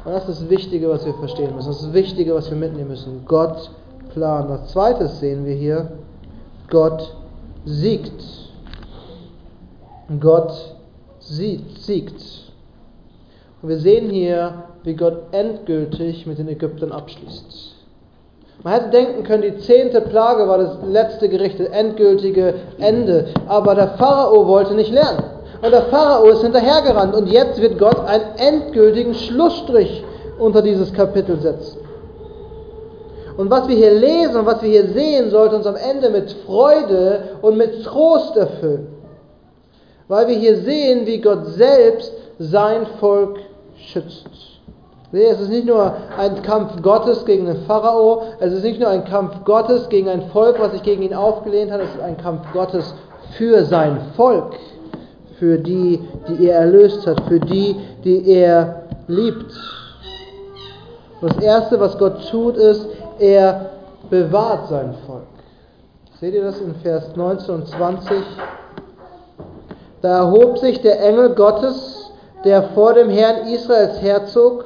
Und 0.04 0.12
das 0.12 0.28
ist 0.28 0.42
das 0.42 0.50
Wichtige, 0.50 0.88
was 0.88 1.04
wir 1.04 1.14
verstehen 1.14 1.54
müssen. 1.54 1.68
Das 1.68 1.76
ist 1.76 1.86
das 1.86 1.92
Wichtige, 1.92 2.34
was 2.34 2.50
wir 2.50 2.56
mitnehmen 2.56 2.90
müssen. 2.90 3.24
Gott 3.26 3.70
plant. 4.12 4.50
Als 4.50 4.68
zweites 4.68 5.18
sehen 5.20 5.44
wir 5.44 5.54
hier, 5.54 5.92
Gott 6.70 7.14
siegt. 7.64 8.22
Gott 10.20 10.76
siegt. 11.20 12.41
Und 13.62 13.68
wir 13.68 13.78
sehen 13.78 14.10
hier, 14.10 14.64
wie 14.82 14.94
Gott 14.94 15.18
endgültig 15.30 16.26
mit 16.26 16.38
den 16.38 16.48
Ägyptern 16.48 16.90
abschließt. 16.90 17.76
Man 18.64 18.74
hätte 18.74 18.90
denken 18.90 19.24
können, 19.24 19.42
die 19.42 19.58
zehnte 19.58 20.00
Plage 20.00 20.46
war 20.48 20.58
das 20.58 20.76
letzte 20.86 21.28
Gericht, 21.28 21.58
das 21.58 21.68
endgültige 21.68 22.54
Ende. 22.78 23.26
Aber 23.48 23.74
der 23.74 23.88
Pharao 23.90 24.46
wollte 24.46 24.74
nicht 24.74 24.92
lernen. 24.92 25.22
Und 25.62 25.70
der 25.70 25.82
Pharao 25.82 26.28
ist 26.28 26.42
hinterhergerannt. 26.42 27.14
Und 27.14 27.28
jetzt 27.28 27.60
wird 27.60 27.78
Gott 27.78 27.98
einen 28.04 28.24
endgültigen 28.36 29.14
Schlussstrich 29.14 30.04
unter 30.38 30.62
dieses 30.62 30.92
Kapitel 30.92 31.40
setzen. 31.40 31.78
Und 33.36 33.50
was 33.50 33.66
wir 33.68 33.76
hier 33.76 33.94
lesen 33.94 34.36
und 34.36 34.46
was 34.46 34.60
wir 34.62 34.68
hier 34.68 34.88
sehen, 34.88 35.30
sollte 35.30 35.56
uns 35.56 35.66
am 35.66 35.76
Ende 35.76 36.10
mit 36.10 36.30
Freude 36.46 37.36
und 37.42 37.56
mit 37.56 37.84
Trost 37.84 38.36
erfüllen. 38.36 38.88
Weil 40.08 40.28
wir 40.28 40.36
hier 40.36 40.58
sehen, 40.58 41.06
wie 41.06 41.20
Gott 41.20 41.46
selbst 41.46 42.12
sein 42.38 42.86
Volk 43.00 43.38
schützt. 43.82 44.26
Es 45.12 45.40
ist 45.40 45.50
nicht 45.50 45.66
nur 45.66 45.94
ein 46.16 46.42
Kampf 46.42 46.80
Gottes 46.80 47.26
gegen 47.26 47.44
den 47.44 47.64
Pharao, 47.66 48.22
es 48.40 48.52
ist 48.52 48.62
nicht 48.62 48.80
nur 48.80 48.88
ein 48.88 49.04
Kampf 49.04 49.44
Gottes 49.44 49.88
gegen 49.90 50.08
ein 50.08 50.22
Volk, 50.30 50.58
was 50.58 50.72
sich 50.72 50.82
gegen 50.82 51.02
ihn 51.02 51.12
aufgelehnt 51.12 51.70
hat, 51.70 51.80
es 51.82 51.90
ist 51.94 52.00
ein 52.00 52.16
Kampf 52.16 52.50
Gottes 52.54 52.94
für 53.36 53.64
sein 53.66 54.00
Volk, 54.16 54.54
für 55.38 55.58
die, 55.58 56.00
die 56.28 56.46
er 56.46 56.60
erlöst 56.60 57.06
hat, 57.06 57.20
für 57.28 57.40
die, 57.40 57.76
die 58.04 58.26
er 58.30 58.84
liebt. 59.06 59.52
Das 61.20 61.36
Erste, 61.38 61.78
was 61.78 61.98
Gott 61.98 62.26
tut, 62.30 62.56
ist, 62.56 62.86
er 63.18 63.70
bewahrt 64.08 64.68
sein 64.68 64.94
Volk. 65.06 65.22
Seht 66.20 66.34
ihr 66.34 66.44
das 66.44 66.60
in 66.60 66.74
Vers 66.76 67.14
19 67.16 67.54
und 67.54 67.68
20? 67.68 68.16
Da 70.00 70.18
erhob 70.18 70.58
sich 70.58 70.80
der 70.80 71.00
Engel 71.04 71.34
Gottes, 71.34 72.01
der 72.44 72.62
vor 72.74 72.94
dem 72.94 73.10
Herrn 73.10 73.48
Israels 73.48 74.00
herzog, 74.00 74.64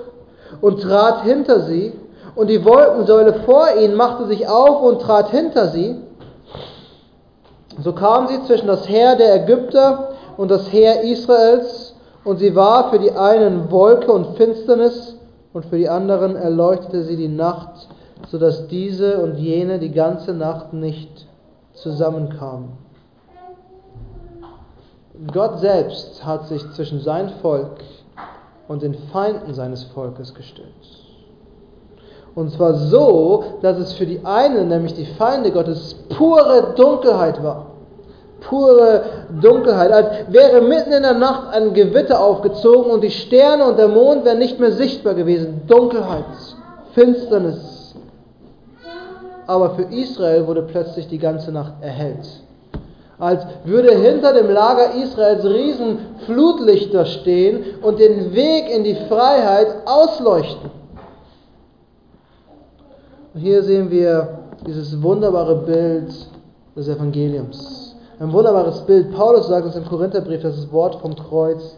und 0.60 0.80
trat 0.80 1.22
hinter 1.24 1.60
sie, 1.60 1.92
und 2.34 2.48
die 2.48 2.64
Wolkensäule 2.64 3.34
vor 3.44 3.66
ihnen 3.78 3.94
machte 3.94 4.26
sich 4.26 4.48
auf 4.48 4.82
und 4.82 5.00
trat 5.00 5.30
hinter 5.30 5.68
sie. 5.68 5.96
So 7.82 7.92
kam 7.92 8.28
sie 8.28 8.42
zwischen 8.44 8.68
das 8.68 8.88
Heer 8.88 9.16
der 9.16 9.42
Ägypter 9.42 10.10
und 10.36 10.50
das 10.50 10.72
Heer 10.72 11.02
Israels, 11.02 11.94
und 12.24 12.38
sie 12.38 12.54
war 12.54 12.90
für 12.90 12.98
die 12.98 13.12
einen 13.12 13.70
Wolke 13.70 14.12
und 14.12 14.36
Finsternis, 14.36 15.16
und 15.52 15.64
für 15.66 15.78
die 15.78 15.88
anderen 15.88 16.36
erleuchtete 16.36 17.04
sie 17.04 17.16
die 17.16 17.28
Nacht, 17.28 17.88
so 18.28 18.38
dass 18.38 18.66
diese 18.68 19.18
und 19.18 19.36
jene 19.36 19.78
die 19.78 19.92
ganze 19.92 20.34
Nacht 20.34 20.72
nicht 20.72 21.26
zusammenkamen. 21.72 22.85
Gott 25.32 25.60
selbst 25.60 26.24
hat 26.24 26.46
sich 26.48 26.62
zwischen 26.72 27.00
sein 27.00 27.30
Volk 27.40 27.78
und 28.68 28.82
den 28.82 28.94
Feinden 29.12 29.54
seines 29.54 29.84
Volkes 29.84 30.34
gestellt. 30.34 30.68
Und 32.34 32.50
zwar 32.50 32.74
so, 32.74 33.44
dass 33.62 33.78
es 33.78 33.94
für 33.94 34.04
die 34.04 34.20
einen, 34.24 34.68
nämlich 34.68 34.92
die 34.94 35.06
Feinde 35.06 35.50
Gottes, 35.52 35.94
pure 36.10 36.74
Dunkelheit 36.76 37.42
war. 37.42 37.66
Pure 38.40 39.04
Dunkelheit, 39.40 39.90
als 39.90 40.08
wäre 40.28 40.60
mitten 40.60 40.92
in 40.92 41.02
der 41.02 41.14
Nacht 41.14 41.48
ein 41.54 41.72
Gewitter 41.72 42.22
aufgezogen 42.22 42.90
und 42.90 43.02
die 43.02 43.10
Sterne 43.10 43.64
und 43.64 43.78
der 43.78 43.88
Mond 43.88 44.26
wären 44.26 44.38
nicht 44.38 44.60
mehr 44.60 44.72
sichtbar 44.72 45.14
gewesen. 45.14 45.62
Dunkelheit, 45.66 46.26
Finsternis. 46.92 47.94
Aber 49.46 49.70
für 49.70 49.84
Israel 49.84 50.46
wurde 50.46 50.62
plötzlich 50.62 51.08
die 51.08 51.18
ganze 51.18 51.52
Nacht 51.52 51.72
erhellt 51.80 52.28
als 53.18 53.46
würde 53.64 53.94
hinter 53.94 54.34
dem 54.34 54.50
Lager 54.50 54.94
Israels 54.94 55.44
riesen 55.44 55.98
Flutlichter 56.26 57.06
stehen 57.06 57.64
und 57.82 57.98
den 57.98 58.34
Weg 58.34 58.68
in 58.68 58.84
die 58.84 58.96
Freiheit 59.08 59.68
ausleuchten. 59.86 60.70
Und 63.34 63.40
hier 63.40 63.62
sehen 63.62 63.90
wir 63.90 64.38
dieses 64.66 65.02
wunderbare 65.02 65.56
Bild 65.56 66.12
des 66.74 66.88
Evangeliums. 66.88 67.96
Ein 68.18 68.32
wunderbares 68.32 68.80
Bild. 68.82 69.14
Paulus 69.14 69.48
sagt 69.48 69.66
uns 69.66 69.76
im 69.76 69.84
Korintherbrief, 69.84 70.42
das 70.42 70.54
ist 70.54 70.64
das 70.64 70.72
Wort 70.72 70.96
vom 70.96 71.14
Kreuz, 71.14 71.76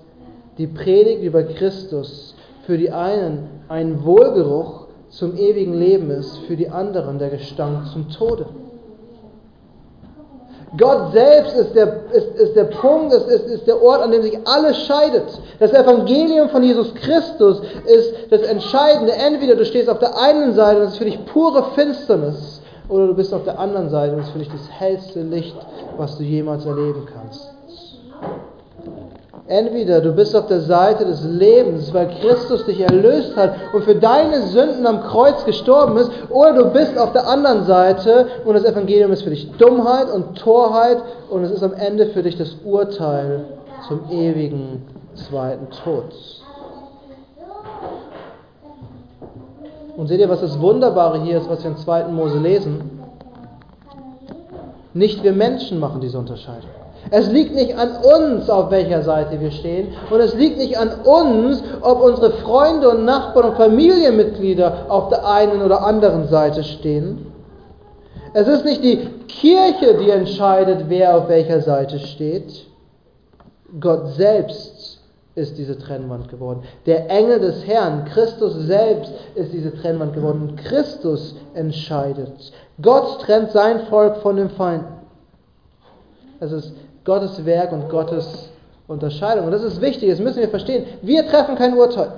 die 0.56 0.66
Predigt 0.66 1.22
über 1.22 1.42
Christus 1.42 2.34
für 2.68 2.76
die 2.76 2.90
einen 2.90 3.48
ein 3.68 4.04
Wohlgeruch 4.04 4.88
zum 5.08 5.36
ewigen 5.36 5.74
Leben 5.74 6.10
ist, 6.10 6.36
für 6.46 6.54
die 6.54 6.68
anderen 6.68 7.18
der 7.18 7.30
Gestank 7.30 7.86
zum 7.86 8.10
Tode. 8.10 8.46
Gott 10.76 11.12
selbst 11.12 11.56
ist 11.56 11.74
der, 11.74 12.00
ist, 12.12 12.28
ist 12.36 12.56
der 12.56 12.64
Punkt, 12.64 13.12
ist, 13.14 13.26
ist, 13.28 13.46
ist 13.46 13.66
der 13.66 13.82
Ort, 13.82 14.02
an 14.02 14.10
dem 14.10 14.22
sich 14.22 14.38
alles 14.46 14.76
scheidet. 14.82 15.24
Das 15.58 15.72
Evangelium 15.72 16.50
von 16.50 16.62
Jesus 16.62 16.94
Christus 16.94 17.62
ist 17.86 18.14
das 18.30 18.42
Entscheidende. 18.42 19.12
Entweder 19.12 19.56
du 19.56 19.64
stehst 19.64 19.88
auf 19.88 19.98
der 19.98 20.18
einen 20.18 20.54
Seite 20.54 20.80
und 20.80 20.86
es 20.86 20.92
ist 20.92 20.98
für 20.98 21.06
dich 21.06 21.24
pure 21.26 21.64
Finsternis, 21.74 22.60
oder 22.88 23.06
du 23.06 23.14
bist 23.14 23.32
auf 23.32 23.44
der 23.44 23.58
anderen 23.58 23.90
Seite 23.90 24.14
und 24.14 24.20
es 24.20 24.26
ist 24.26 24.32
für 24.32 24.38
dich 24.38 24.50
das 24.50 24.70
hellste 24.70 25.22
Licht, 25.22 25.56
was 25.96 26.16
du 26.18 26.22
jemals 26.22 26.66
erleben 26.66 27.06
kannst. 27.12 27.48
Entweder 29.48 30.02
du 30.02 30.12
bist 30.12 30.36
auf 30.36 30.46
der 30.46 30.60
Seite 30.60 31.06
des 31.06 31.24
Lebens, 31.24 31.94
weil 31.94 32.08
Christus 32.20 32.66
dich 32.66 32.80
erlöst 32.80 33.34
hat 33.34 33.54
und 33.72 33.82
für 33.84 33.94
deine 33.94 34.42
Sünden 34.48 34.86
am 34.86 35.02
Kreuz 35.02 35.42
gestorben 35.46 35.96
ist, 35.96 36.10
oder 36.28 36.52
du 36.52 36.64
bist 36.66 36.98
auf 36.98 37.12
der 37.12 37.26
anderen 37.26 37.64
Seite 37.64 38.26
und 38.44 38.52
das 38.52 38.64
Evangelium 38.64 39.10
ist 39.10 39.22
für 39.22 39.30
dich 39.30 39.50
Dummheit 39.52 40.10
und 40.10 40.36
Torheit 40.36 40.98
und 41.30 41.44
es 41.44 41.50
ist 41.50 41.62
am 41.62 41.72
Ende 41.72 42.06
für 42.08 42.22
dich 42.22 42.36
das 42.36 42.56
Urteil 42.62 43.46
zum 43.88 44.10
ewigen 44.10 44.82
zweiten 45.14 45.70
Tod. 45.82 46.12
Und 49.96 50.08
seht 50.08 50.20
ihr, 50.20 50.28
was 50.28 50.42
das 50.42 50.60
Wunderbare 50.60 51.22
hier 51.22 51.38
ist, 51.38 51.48
was 51.48 51.64
wir 51.64 51.70
im 51.70 51.76
2. 51.78 52.08
Mose 52.08 52.38
lesen? 52.38 53.00
Nicht 54.92 55.22
wir 55.22 55.32
Menschen 55.32 55.80
machen 55.80 56.02
diese 56.02 56.18
Unterscheidung. 56.18 56.70
Es 57.10 57.30
liegt 57.30 57.54
nicht 57.54 57.76
an 57.76 57.90
uns, 57.96 58.50
auf 58.50 58.70
welcher 58.70 59.02
Seite 59.02 59.40
wir 59.40 59.50
stehen. 59.50 59.88
Und 60.10 60.20
es 60.20 60.34
liegt 60.34 60.58
nicht 60.58 60.78
an 60.78 60.90
uns, 61.04 61.62
ob 61.80 62.02
unsere 62.02 62.32
Freunde 62.32 62.90
und 62.90 63.04
Nachbarn 63.04 63.50
und 63.50 63.56
Familienmitglieder 63.56 64.86
auf 64.88 65.08
der 65.08 65.26
einen 65.26 65.62
oder 65.62 65.84
anderen 65.84 66.28
Seite 66.28 66.64
stehen. 66.64 67.26
Es 68.34 68.46
ist 68.46 68.64
nicht 68.64 68.84
die 68.84 69.08
Kirche, 69.26 69.96
die 69.98 70.10
entscheidet, 70.10 70.84
wer 70.88 71.16
auf 71.16 71.28
welcher 71.28 71.62
Seite 71.62 71.98
steht. 71.98 72.66
Gott 73.80 74.08
selbst 74.16 75.00
ist 75.34 75.56
diese 75.56 75.78
Trennwand 75.78 76.28
geworden. 76.28 76.62
Der 76.84 77.08
Engel 77.08 77.38
des 77.38 77.66
Herrn, 77.66 78.04
Christus 78.06 78.54
selbst, 78.66 79.12
ist 79.34 79.52
diese 79.52 79.74
Trennwand 79.74 80.14
geworden. 80.14 80.50
Und 80.50 80.56
Christus 80.56 81.36
entscheidet. 81.54 82.52
Gott 82.82 83.20
trennt 83.22 83.52
sein 83.52 83.86
Volk 83.86 84.16
von 84.18 84.36
dem 84.36 84.50
Feind. 84.50 84.84
Es 86.40 86.52
ist 86.52 86.72
Gottes 87.08 87.42
Werk 87.46 87.72
und 87.72 87.88
Gottes 87.88 88.50
Unterscheidung. 88.86 89.46
Und 89.46 89.52
das 89.52 89.62
ist 89.62 89.80
wichtig, 89.80 90.10
das 90.10 90.18
müssen 90.18 90.40
wir 90.40 90.50
verstehen. 90.50 90.84
Wir 91.00 91.26
treffen 91.26 91.56
kein 91.56 91.74
Urteil. 91.74 92.12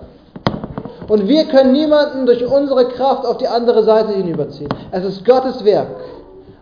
Und 1.07 1.29
wir 1.29 1.45
können 1.45 1.71
niemanden 1.71 2.27
durch 2.27 2.45
unsere 2.45 2.89
Kraft 2.89 3.25
auf 3.25 3.39
die 3.39 3.47
andere 3.47 3.85
Seite 3.85 4.13
hinüberziehen. 4.13 4.69
Es 4.91 5.05
ist 5.05 5.25
Gottes 5.25 5.65
Werk. 5.65 5.87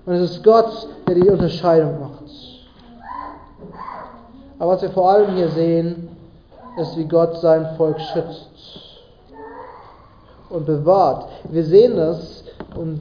Und 0.04 0.12
es 0.12 0.30
ist 0.30 0.44
Gott, 0.44 0.88
der 1.06 1.14
die 1.14 1.30
Unterscheidung 1.30 2.00
macht. 2.00 2.18
Aber 4.58 4.72
was 4.72 4.82
wir 4.82 4.90
vor 4.90 5.08
allem 5.08 5.34
hier 5.34 5.48
sehen, 5.48 6.08
ist, 6.78 6.98
wie 6.98 7.04
Gott 7.04 7.40
sein 7.40 7.66
Volk 7.78 7.98
schützt 8.12 8.50
und 10.50 10.66
bewahrt. 10.66 11.28
Wir 11.44 11.64
sehen 11.64 11.96
das 11.96 12.44
und 12.76 13.00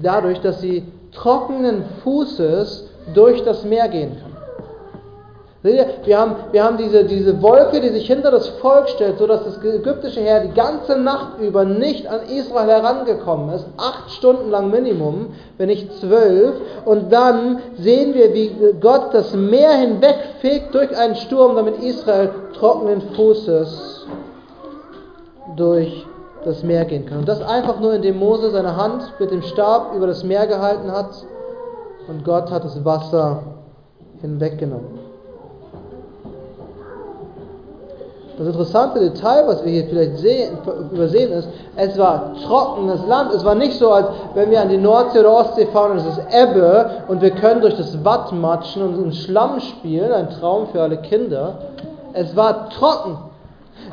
dadurch, 0.00 0.40
dass 0.40 0.62
sie 0.62 0.84
trockenen 1.12 1.84
Fußes 2.02 2.88
durch 3.12 3.44
das 3.44 3.62
Meer 3.64 3.88
gehen 3.88 4.16
können. 4.18 4.33
Wir 5.64 6.18
haben, 6.20 6.36
wir 6.52 6.62
haben 6.62 6.76
diese, 6.76 7.06
diese 7.06 7.40
Wolke, 7.40 7.80
die 7.80 7.88
sich 7.88 8.06
hinter 8.06 8.30
das 8.30 8.48
Volk 8.48 8.86
stellt, 8.90 9.16
sodass 9.16 9.44
das 9.44 9.64
ägyptische 9.64 10.20
Heer 10.20 10.40
die 10.40 10.52
ganze 10.52 10.98
Nacht 10.98 11.38
über 11.40 11.64
nicht 11.64 12.06
an 12.06 12.20
Israel 12.28 12.68
herangekommen 12.68 13.48
ist. 13.54 13.64
Acht 13.78 14.10
Stunden 14.10 14.50
lang 14.50 14.70
Minimum, 14.70 15.28
wenn 15.56 15.68
nicht 15.68 15.90
zwölf. 16.00 16.56
Und 16.84 17.10
dann 17.10 17.62
sehen 17.78 18.12
wir, 18.12 18.34
wie 18.34 18.54
Gott 18.78 19.14
das 19.14 19.34
Meer 19.34 19.72
hinwegfegt 19.72 20.74
durch 20.74 20.94
einen 20.98 21.14
Sturm, 21.14 21.56
damit 21.56 21.82
Israel 21.82 22.28
trockenen 22.58 23.00
Fußes 23.16 24.06
durch 25.56 26.06
das 26.44 26.62
Meer 26.62 26.84
gehen 26.84 27.06
kann. 27.06 27.20
Und 27.20 27.28
das 27.28 27.40
einfach 27.40 27.80
nur, 27.80 27.94
indem 27.94 28.18
Mose 28.18 28.50
seine 28.50 28.76
Hand 28.76 29.14
mit 29.18 29.30
dem 29.30 29.40
Stab 29.40 29.94
über 29.96 30.08
das 30.08 30.24
Meer 30.24 30.46
gehalten 30.46 30.92
hat 30.92 31.24
und 32.06 32.22
Gott 32.22 32.50
hat 32.50 32.64
das 32.64 32.84
Wasser 32.84 33.44
hinweggenommen. 34.20 35.03
Das 38.36 38.48
interessante 38.48 38.98
Detail, 38.98 39.46
was 39.46 39.64
wir 39.64 39.70
hier 39.70 39.84
vielleicht 39.84 40.18
sehen, 40.18 40.58
übersehen, 40.90 41.30
ist, 41.32 41.48
es 41.76 41.96
war 41.96 42.32
trockenes 42.44 43.06
Land. 43.06 43.32
Es 43.32 43.44
war 43.44 43.54
nicht 43.54 43.78
so, 43.78 43.92
als 43.92 44.08
wenn 44.34 44.50
wir 44.50 44.60
an 44.60 44.68
die 44.68 44.76
Nordsee 44.76 45.20
oder 45.20 45.36
Ostsee 45.36 45.66
fahren 45.66 45.92
und 45.92 45.98
es 45.98 46.06
ist 46.06 46.20
Ebbe 46.32 46.90
und 47.06 47.22
wir 47.22 47.30
können 47.30 47.60
durch 47.60 47.76
das 47.76 48.04
Watt 48.04 48.32
matschen 48.32 48.82
und 48.82 49.04
in 49.04 49.12
Schlamm 49.12 49.60
spielen, 49.60 50.12
ein 50.12 50.30
Traum 50.30 50.66
für 50.72 50.82
alle 50.82 50.96
Kinder. 50.96 51.58
Es 52.12 52.34
war 52.34 52.70
trocken. 52.70 53.18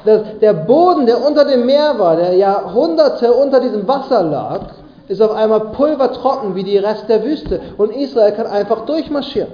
Das, 0.05 0.21
der 0.41 0.53
Boden, 0.53 1.05
der 1.05 1.23
unter 1.23 1.45
dem 1.45 1.67
Meer 1.67 1.99
war, 1.99 2.15
der 2.15 2.33
Jahrhunderte 2.33 3.31
unter 3.33 3.59
diesem 3.59 3.87
Wasser 3.87 4.23
lag, 4.23 4.61
ist 5.07 5.21
auf 5.21 5.31
einmal 5.31 5.71
pulvertrocken 5.71 6.55
wie 6.55 6.63
die 6.63 6.77
Rest 6.77 7.07
der 7.09 7.23
Wüste. 7.23 7.59
Und 7.77 7.91
Israel 7.91 8.31
kann 8.31 8.47
einfach 8.47 8.85
durchmarschieren. 8.85 9.49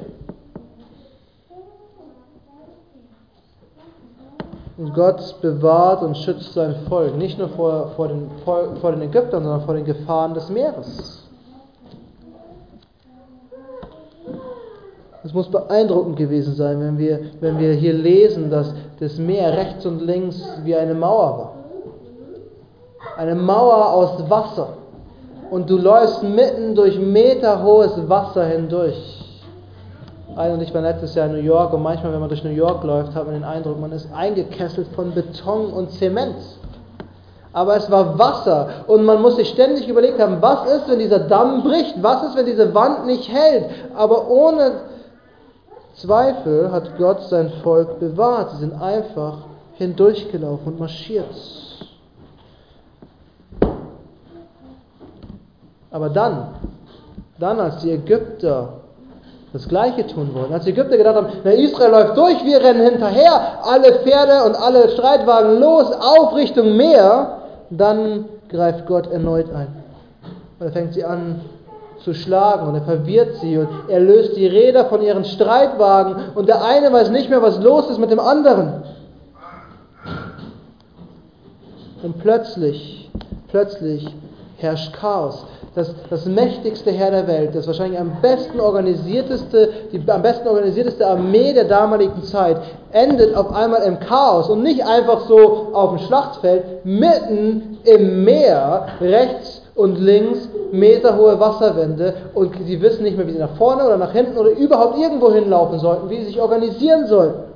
Und 4.66 4.66
Gott 4.93 5.35
bewahrt 5.41 6.03
und 6.03 6.15
schützt 6.17 6.53
sein 6.53 6.75
Volk, 6.87 7.17
nicht 7.17 7.39
nur 7.39 7.49
vor, 7.49 7.91
vor, 7.95 8.09
den, 8.09 8.29
vor 8.45 8.91
den 8.91 9.01
Ägyptern, 9.01 9.43
sondern 9.43 9.61
vor 9.61 9.73
den 9.73 9.85
Gefahren 9.85 10.35
des 10.35 10.49
Meeres. 10.49 11.23
Es 15.23 15.33
muss 15.33 15.49
beeindruckend 15.49 16.15
gewesen 16.15 16.53
sein, 16.53 16.79
wenn 16.79 16.97
wir, 16.97 17.19
wenn 17.41 17.57
wir 17.57 17.73
hier 17.73 17.93
lesen, 17.93 18.51
dass 18.51 18.73
das 18.99 19.17
Meer 19.17 19.57
rechts 19.57 19.85
und 19.85 20.01
links 20.01 20.41
wie 20.63 20.75
eine 20.75 20.93
Mauer 20.93 21.37
war. 21.37 21.53
Eine 23.17 23.35
Mauer 23.35 23.93
aus 23.93 24.29
Wasser. 24.29 24.69
Und 25.49 25.69
du 25.69 25.77
läufst 25.77 26.21
mitten 26.21 26.75
durch 26.75 26.99
meterhohes 26.99 28.07
Wasser 28.07 28.45
hindurch. 28.45 29.16
Ein 30.37 30.51
und 30.51 30.61
ich 30.61 30.71
war 30.71 30.81
letztes 30.81 31.15
Jahr 31.15 31.25
in 31.25 31.31
New 31.31 31.39
York 31.39 31.73
und 31.73 31.81
manchmal, 31.81 32.13
wenn 32.13 32.19
man 32.19 32.29
durch 32.29 32.43
New 32.43 32.51
York 32.51 32.83
läuft, 32.83 33.15
hat 33.15 33.25
man 33.25 33.33
den 33.33 33.43
Eindruck, 33.43 33.79
man 33.79 33.91
ist 33.91 34.07
eingekesselt 34.13 34.87
von 34.95 35.11
Beton 35.11 35.73
und 35.73 35.89
Zement. 35.93 36.35
Aber 37.53 37.75
es 37.75 37.89
war 37.89 38.19
Wasser 38.19 38.69
und 38.85 39.03
man 39.03 39.19
muss 39.19 39.37
sich 39.37 39.49
ständig 39.49 39.87
überlegt 39.87 40.19
haben, 40.19 40.37
was 40.39 40.69
ist, 40.71 40.89
wenn 40.89 40.99
dieser 40.99 41.17
Damm 41.17 41.63
bricht? 41.63 41.95
Was 42.03 42.21
ist, 42.21 42.37
wenn 42.37 42.45
diese 42.45 42.71
Wand 42.75 43.07
nicht 43.07 43.27
hält? 43.33 43.65
Aber 43.95 44.29
ohne 44.29 44.73
Zweifel 45.95 46.71
hat 46.71 46.99
Gott 46.99 47.23
sein 47.23 47.49
Volk 47.63 47.99
bewahrt. 47.99 48.51
Sie 48.51 48.57
sind 48.57 48.79
einfach 48.79 49.39
hindurchgelaufen 49.73 50.73
und 50.73 50.79
marschiert. 50.79 51.25
Aber 55.89 56.09
dann, 56.09 56.49
dann 57.39 57.59
als 57.59 57.77
die 57.77 57.89
Ägypter 57.89 58.81
das 59.53 59.67
Gleiche 59.67 60.05
tun 60.07 60.31
wollen. 60.33 60.51
Als 60.51 60.65
die 60.65 60.71
Ägypter 60.71 60.97
gedacht 60.97 61.15
haben, 61.15 61.27
na 61.43 61.51
Israel 61.51 61.91
läuft 61.91 62.17
durch, 62.17 62.43
wir 62.43 62.61
rennen 62.61 62.81
hinterher, 62.81 63.59
alle 63.63 63.99
Pferde 63.99 64.43
und 64.45 64.55
alle 64.55 64.89
Streitwagen 64.89 65.59
los, 65.59 65.91
auf 65.91 66.35
Richtung 66.35 66.75
Meer, 66.75 67.37
dann 67.69 68.25
greift 68.49 68.85
Gott 68.85 69.11
erneut 69.11 69.53
ein. 69.53 69.67
Und 70.59 70.65
er 70.65 70.71
fängt 70.71 70.93
sie 70.93 71.03
an 71.03 71.41
zu 72.03 72.13
schlagen 72.13 72.67
und 72.67 72.75
er 72.75 72.81
verwirrt 72.81 73.37
sie 73.41 73.57
und 73.57 73.67
er 73.87 73.99
löst 73.99 74.37
die 74.37 74.47
Räder 74.47 74.85
von 74.85 75.01
ihren 75.01 75.25
Streitwagen 75.25 76.15
und 76.35 76.47
der 76.47 76.63
eine 76.63 76.91
weiß 76.91 77.09
nicht 77.09 77.29
mehr, 77.29 77.41
was 77.41 77.59
los 77.61 77.89
ist 77.89 77.97
mit 77.97 78.11
dem 78.11 78.19
anderen. 78.19 78.83
Und 82.03 82.19
plötzlich, 82.19 83.09
plötzlich 83.49 84.07
herrscht 84.57 84.93
Chaos 84.93 85.45
das, 85.77 85.93
das 86.09 86.25
mächtigste 86.25 86.89
Heer 86.89 87.11
der 87.11 87.27
Welt, 87.27 87.53
das 87.53 87.67
wahrscheinlich 87.67 87.99
am 87.99 88.17
besten 88.19 88.59
organisierteste, 88.59 89.69
die 89.91 90.01
am 90.09 90.23
besten 90.23 90.47
organisierteste 90.47 91.05
Armee 91.05 91.53
der 91.53 91.65
damaligen 91.65 92.23
Zeit, 92.23 92.57
endet 92.91 93.35
auf 93.35 93.53
einmal 93.53 93.83
im 93.83 93.99
Chaos 93.99 94.49
und 94.49 94.63
nicht 94.63 94.83
einfach 94.83 95.27
so 95.27 95.67
auf 95.73 95.91
dem 95.91 95.99
Schlachtfeld, 95.99 96.83
mitten 96.83 97.77
im 97.83 98.23
Meer, 98.23 98.87
rechts 98.99 99.61
und 99.75 99.99
links 99.99 100.49
meterhohe 100.71 101.39
Wasserwände 101.39 102.15
und 102.33 102.55
sie 102.65 102.81
wissen 102.81 103.03
nicht 103.03 103.15
mehr, 103.15 103.27
wie 103.27 103.33
sie 103.33 103.37
nach 103.37 103.55
vorne 103.57 103.85
oder 103.85 103.97
nach 103.97 104.13
hinten 104.13 104.35
oder 104.35 104.49
überhaupt 104.49 104.97
irgendwo 104.97 105.31
hinlaufen 105.31 105.77
sollten, 105.77 106.09
wie 106.09 106.17
sie 106.17 106.25
sich 106.25 106.41
organisieren 106.41 107.05
sollten. 107.05 107.46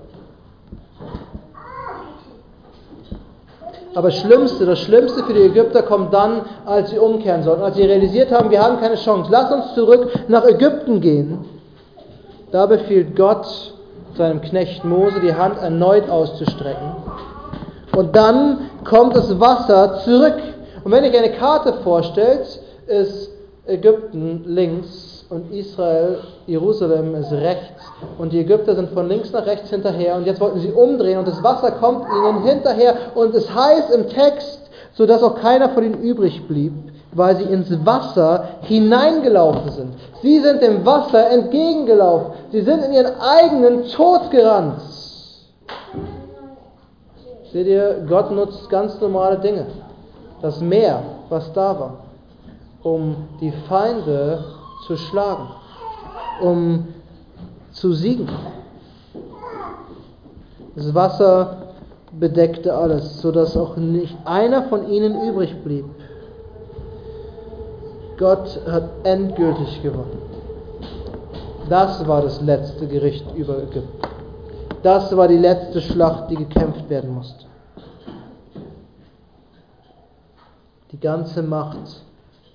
Aber 3.93 4.09
das 4.09 4.19
Schlimmste, 4.19 4.65
das 4.65 4.79
Schlimmste 4.79 5.23
für 5.23 5.33
die 5.33 5.41
Ägypter 5.41 5.83
kommt 5.83 6.13
dann, 6.13 6.43
als 6.65 6.91
sie 6.91 6.97
umkehren 6.97 7.43
sollten, 7.43 7.61
als 7.61 7.75
sie 7.75 7.83
realisiert 7.83 8.31
haben, 8.31 8.49
wir 8.49 8.61
haben 8.61 8.79
keine 8.79 8.95
Chance. 8.95 9.29
Lass 9.31 9.51
uns 9.51 9.73
zurück 9.75 10.07
nach 10.27 10.45
Ägypten 10.45 11.01
gehen. 11.01 11.39
Da 12.51 12.65
befiehlt 12.65 13.15
Gott 13.15 13.73
seinem 14.17 14.41
Knecht 14.41 14.83
Mose, 14.85 15.19
die 15.21 15.33
Hand 15.33 15.61
erneut 15.61 16.09
auszustrecken. 16.09 16.95
Und 17.95 18.15
dann 18.15 18.69
kommt 18.85 19.15
das 19.15 19.39
Wasser 19.39 19.99
zurück. 20.05 20.37
Und 20.83 20.91
wenn 20.91 21.03
ihr 21.03 21.17
eine 21.17 21.33
Karte 21.33 21.73
vorstellt, 21.83 22.59
ist 22.87 23.29
Ägypten 23.67 24.43
links 24.45 25.10
und 25.31 25.49
Israel, 25.53 26.19
Jerusalem 26.45 27.15
ist 27.15 27.31
rechts 27.31 27.81
und 28.17 28.33
die 28.33 28.39
Ägypter 28.41 28.75
sind 28.75 28.89
von 28.89 29.07
links 29.07 29.31
nach 29.31 29.45
rechts 29.45 29.69
hinterher 29.69 30.17
und 30.17 30.25
jetzt 30.25 30.41
wollten 30.41 30.59
sie 30.59 30.73
umdrehen 30.73 31.19
und 31.19 31.27
das 31.27 31.41
Wasser 31.41 31.71
kommt 31.71 32.05
ihnen 32.09 32.43
hinterher 32.43 32.95
und 33.15 33.33
es 33.33 33.49
heißt 33.49 33.91
im 33.91 34.09
Text, 34.09 34.59
sodass 34.91 35.23
auch 35.23 35.35
keiner 35.35 35.69
von 35.69 35.85
ihnen 35.85 36.01
übrig 36.01 36.45
blieb, 36.49 36.73
weil 37.13 37.37
sie 37.37 37.45
ins 37.45 37.69
Wasser 37.85 38.43
hineingelaufen 38.63 39.71
sind. 39.71 39.93
Sie 40.21 40.39
sind 40.41 40.61
dem 40.61 40.85
Wasser 40.85 41.29
entgegengelaufen. 41.29 42.33
Sie 42.51 42.61
sind 42.61 42.83
in 42.83 42.91
ihren 42.91 43.13
eigenen 43.21 43.87
Tod 43.87 44.31
gerannt. 44.31 44.81
Seht 47.53 47.67
ihr, 47.67 48.05
Gott 48.07 48.31
nutzt 48.31 48.69
ganz 48.69 48.99
normale 48.99 49.39
Dinge. 49.39 49.65
Das 50.41 50.59
Meer, 50.59 51.01
was 51.29 51.53
da 51.53 51.79
war, 51.79 51.93
um 52.83 53.15
die 53.39 53.51
Feinde 53.69 54.43
zu 54.87 54.97
schlagen, 54.97 55.47
um 56.41 56.87
zu 57.71 57.93
siegen. 57.93 58.29
Das 60.75 60.93
Wasser 60.93 61.73
bedeckte 62.17 62.73
alles, 62.73 63.21
sodass 63.21 63.55
auch 63.55 63.77
nicht 63.77 64.15
einer 64.25 64.63
von 64.63 64.89
ihnen 64.89 65.27
übrig 65.27 65.55
blieb. 65.63 65.85
Gott 68.17 68.59
hat 68.67 68.89
endgültig 69.03 69.81
gewonnen. 69.81 70.21
Das 71.69 72.05
war 72.07 72.21
das 72.21 72.41
letzte 72.41 72.87
Gericht 72.87 73.25
über 73.35 73.57
Ägypten. 73.57 74.07
Das 74.83 75.15
war 75.15 75.27
die 75.27 75.37
letzte 75.37 75.81
Schlacht, 75.81 76.29
die 76.29 76.35
gekämpft 76.35 76.89
werden 76.89 77.13
musste. 77.13 77.45
Die 80.91 80.99
ganze 80.99 81.41
Macht 81.41 82.03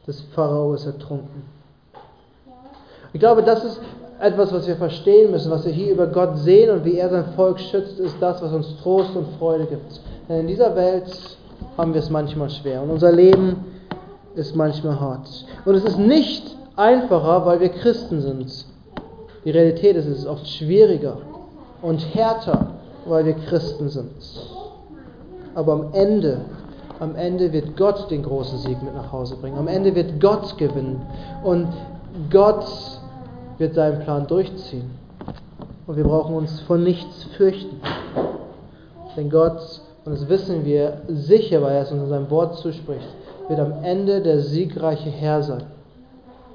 des 0.07 0.21
Pharao 0.35 0.75
ertrunken. 0.75 1.56
Ich 3.17 3.21
glaube, 3.21 3.43
das 3.43 3.65
ist 3.65 3.81
etwas, 4.21 4.53
was 4.53 4.67
wir 4.67 4.77
verstehen 4.77 5.31
müssen, 5.31 5.51
was 5.51 5.65
wir 5.65 5.73
hier 5.73 5.91
über 5.91 6.07
Gott 6.07 6.37
sehen 6.37 6.69
und 6.69 6.85
wie 6.85 6.99
er 6.99 7.09
sein 7.09 7.25
Volk 7.35 7.59
schützt, 7.59 7.99
ist 7.99 8.15
das, 8.21 8.43
was 8.43 8.53
uns 8.53 8.77
Trost 8.83 9.17
und 9.17 9.27
Freude 9.39 9.65
gibt. 9.65 10.03
Denn 10.29 10.41
in 10.41 10.47
dieser 10.49 10.77
Welt 10.77 11.07
haben 11.79 11.95
wir 11.95 12.01
es 12.01 12.11
manchmal 12.11 12.51
schwer 12.51 12.83
und 12.83 12.91
unser 12.91 13.11
Leben 13.11 13.65
ist 14.35 14.55
manchmal 14.55 15.01
hart. 15.01 15.27
Und 15.65 15.77
es 15.77 15.85
ist 15.85 15.99
nicht 15.99 16.45
einfacher, 16.77 17.47
weil 17.47 17.59
wir 17.61 17.71
Christen 17.71 18.21
sind. 18.21 18.67
Die 19.47 19.51
Realität 19.51 19.97
ist, 19.97 20.05
es 20.05 20.19
ist 20.19 20.27
oft 20.27 20.47
schwieriger 20.47 21.17
und 21.81 22.01
härter, 22.15 22.67
weil 23.07 23.25
wir 23.25 23.33
Christen 23.33 23.89
sind. 23.89 24.13
Aber 25.55 25.73
am 25.73 25.87
Ende, 25.95 26.43
am 27.01 27.17
Ende 27.17 27.51
wird 27.51 27.79
Gott 27.79 28.11
den 28.11 28.23
großen 28.23 28.59
Sieg 28.59 28.83
mit 28.83 28.95
nach 28.95 29.11
Hause 29.11 29.37
bringen. 29.37 29.57
Am 29.57 29.69
Ende 29.69 29.95
wird 29.95 30.21
Gott 30.21 30.59
gewinnen. 30.59 31.01
Und 31.43 31.69
Gott 32.31 32.67
wird 33.59 33.75
seinen 33.75 34.01
Plan 34.01 34.27
durchziehen. 34.27 34.91
Und 35.87 35.97
wir 35.97 36.05
brauchen 36.05 36.35
uns 36.35 36.61
vor 36.61 36.79
nichts 36.79 37.25
fürchten. 37.37 37.81
Denn 39.17 39.31
Gott, 39.31 39.81
und 40.05 40.13
das 40.13 40.29
wissen 40.29 40.65
wir 40.65 41.03
sicher, 41.09 41.63
weil 41.63 41.77
er 41.77 41.83
es 41.83 41.93
uns 41.93 42.03
in 42.03 42.09
seinem 42.09 42.31
Wort 42.31 42.57
zuspricht, 42.59 43.09
wird 43.49 43.61
am 43.61 43.85
Ende 43.85 44.21
der 44.21 44.41
siegreiche 44.41 45.11
Herr 45.11 45.43
sein. 45.43 45.65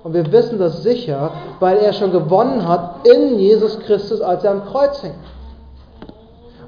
Und 0.03 0.13
wir 0.13 0.31
wissen 0.31 0.57
das 0.57 0.83
sicher, 0.83 1.31
weil 1.59 1.77
er 1.77 1.93
schon 1.93 2.11
gewonnen 2.11 2.67
hat 2.67 3.07
in 3.07 3.37
Jesus 3.39 3.79
Christus, 3.81 4.21
als 4.21 4.43
er 4.43 4.51
am 4.51 4.65
Kreuz 4.65 5.01
hing. 5.01 5.13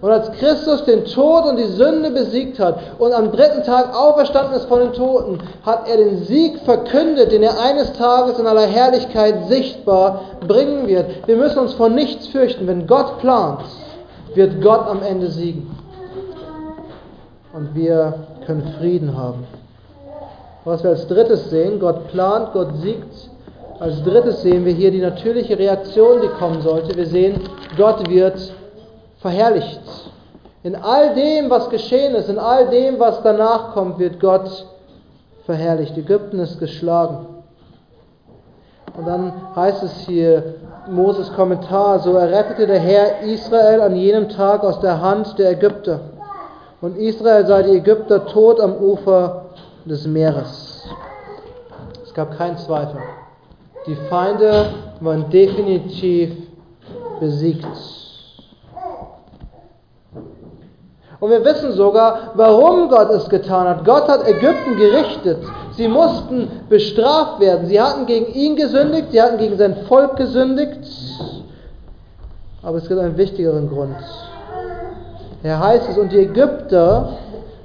Und 0.03 0.11
als 0.11 0.29
Christus 0.33 0.83
den 0.83 1.05
Tod 1.05 1.45
und 1.45 1.55
die 1.55 1.63
Sünde 1.63 2.11
besiegt 2.11 2.59
hat 2.59 2.77
und 2.99 3.13
am 3.13 3.31
dritten 3.31 3.63
Tag 3.63 3.95
auferstanden 3.95 4.53
ist 4.53 4.65
von 4.65 4.79
den 4.79 4.91
Toten, 4.91 5.39
hat 5.65 5.87
er 5.87 5.95
den 5.95 6.25
Sieg 6.25 6.59
verkündet, 6.65 7.31
den 7.31 7.41
er 7.41 7.57
eines 7.57 7.93
Tages 7.93 8.37
in 8.37 8.45
aller 8.45 8.67
Herrlichkeit 8.67 9.47
sichtbar 9.47 10.19
bringen 10.45 10.87
wird. 10.87 11.25
Wir 11.25 11.37
müssen 11.37 11.57
uns 11.59 11.71
vor 11.75 11.87
nichts 11.87 12.27
fürchten. 12.27 12.67
Wenn 12.67 12.85
Gott 12.85 13.19
plant, 13.19 13.61
wird 14.35 14.61
Gott 14.61 14.89
am 14.89 15.01
Ende 15.03 15.27
siegen. 15.27 15.73
Und 17.53 17.73
wir 17.73 18.13
können 18.45 18.75
Frieden 18.77 19.17
haben. 19.17 19.47
Was 20.65 20.83
wir 20.83 20.89
als 20.89 21.07
drittes 21.07 21.49
sehen, 21.49 21.79
Gott 21.79 22.09
plant, 22.09 22.51
Gott 22.51 22.75
siegt. 22.81 23.29
Als 23.79 24.03
drittes 24.03 24.41
sehen 24.41 24.65
wir 24.65 24.73
hier 24.73 24.91
die 24.91 24.99
natürliche 24.99 25.57
Reaktion, 25.57 26.19
die 26.19 26.27
kommen 26.27 26.61
sollte. 26.61 26.93
Wir 26.93 27.07
sehen, 27.07 27.39
Gott 27.77 28.09
wird 28.09 28.51
verherrlicht. 29.23 29.81
In 30.63 30.75
all 30.75 31.15
dem, 31.15 31.49
was 31.49 31.69
geschehen 31.69 32.13
ist, 32.13 32.29
in 32.29 32.37
all 32.37 32.69
dem, 32.69 32.99
was 32.99 33.23
danach 33.23 33.73
kommt, 33.73 33.97
wird 33.97 34.19
Gott 34.19 34.65
verherrlicht. 35.45 35.97
Ägypten 35.97 36.39
ist 36.39 36.59
geschlagen. 36.59 37.25
Und 38.95 39.07
dann 39.07 39.33
heißt 39.55 39.81
es 39.81 39.93
hier, 40.05 40.55
Moses 40.89 41.31
Kommentar, 41.33 41.99
so 41.99 42.15
errettete 42.15 42.67
der 42.67 42.79
Herr 42.79 43.21
Israel 43.21 43.81
an 43.81 43.95
jenem 43.95 44.27
Tag 44.29 44.63
aus 44.63 44.79
der 44.81 45.01
Hand 45.01 45.39
der 45.39 45.51
Ägypter. 45.51 46.01
Und 46.81 46.97
Israel 46.97 47.45
sah 47.47 47.61
die 47.61 47.77
Ägypter 47.77 48.25
tot 48.27 48.59
am 48.59 48.75
Ufer 48.75 49.45
des 49.85 50.05
Meeres. 50.05 50.85
Es 52.03 52.13
gab 52.13 52.37
keinen 52.37 52.57
Zweifel. 52.57 52.99
Die 53.87 53.95
Feinde 54.09 54.65
waren 54.99 55.29
definitiv 55.29 56.31
besiegt. 57.21 58.02
Und 61.23 61.29
wir 61.29 61.45
wissen 61.45 61.71
sogar, 61.71 62.31
warum 62.33 62.89
Gott 62.89 63.09
es 63.11 63.29
getan 63.29 63.65
hat. 63.65 63.85
Gott 63.85 64.09
hat 64.09 64.27
Ägypten 64.27 64.75
gerichtet. 64.75 65.37
Sie 65.71 65.87
mussten 65.87 66.51
bestraft 66.67 67.39
werden. 67.39 67.67
Sie 67.67 67.81
hatten 67.81 68.05
gegen 68.07 68.25
ihn 68.33 68.57
gesündigt, 68.57 69.07
sie 69.11 69.21
hatten 69.21 69.37
gegen 69.37 69.57
sein 69.57 69.73
Volk 69.87 70.17
gesündigt. 70.17 70.79
Aber 72.61 72.77
es 72.77 72.89
gibt 72.89 72.99
einen 72.99 73.15
wichtigeren 73.15 73.69
Grund. 73.69 73.95
Hier 75.43 75.57
heißt 75.57 75.91
es, 75.91 75.97
und 75.97 76.11
die 76.11 76.19
Ägypter 76.19 77.13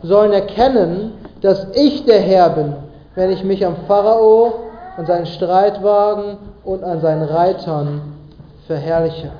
sollen 0.04 0.32
erkennen, 0.32 1.14
dass 1.40 1.66
ich 1.74 2.04
der 2.04 2.20
Herr 2.20 2.50
bin, 2.50 2.74
wenn 3.16 3.32
ich 3.32 3.42
mich 3.42 3.66
am 3.66 3.74
Pharao 3.88 4.52
und 4.98 5.08
seinen 5.08 5.26
Streitwagen 5.26 6.36
und 6.62 6.84
an 6.84 7.00
seinen 7.00 7.24
Reitern 7.24 8.02
verherrliche. 8.68 9.32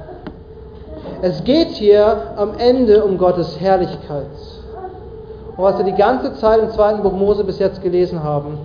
Es 1.20 1.42
geht 1.42 1.70
hier 1.70 2.34
am 2.36 2.52
Ende 2.58 3.04
um 3.04 3.18
Gottes 3.18 3.58
Herrlichkeit. 3.58 4.26
Und 5.56 5.64
was 5.64 5.76
wir 5.78 5.84
die 5.84 5.96
ganze 5.96 6.32
Zeit 6.34 6.62
im 6.62 6.70
zweiten 6.70 7.02
Buch 7.02 7.12
Mose 7.12 7.42
bis 7.42 7.58
jetzt 7.58 7.82
gelesen 7.82 8.22
haben, 8.22 8.56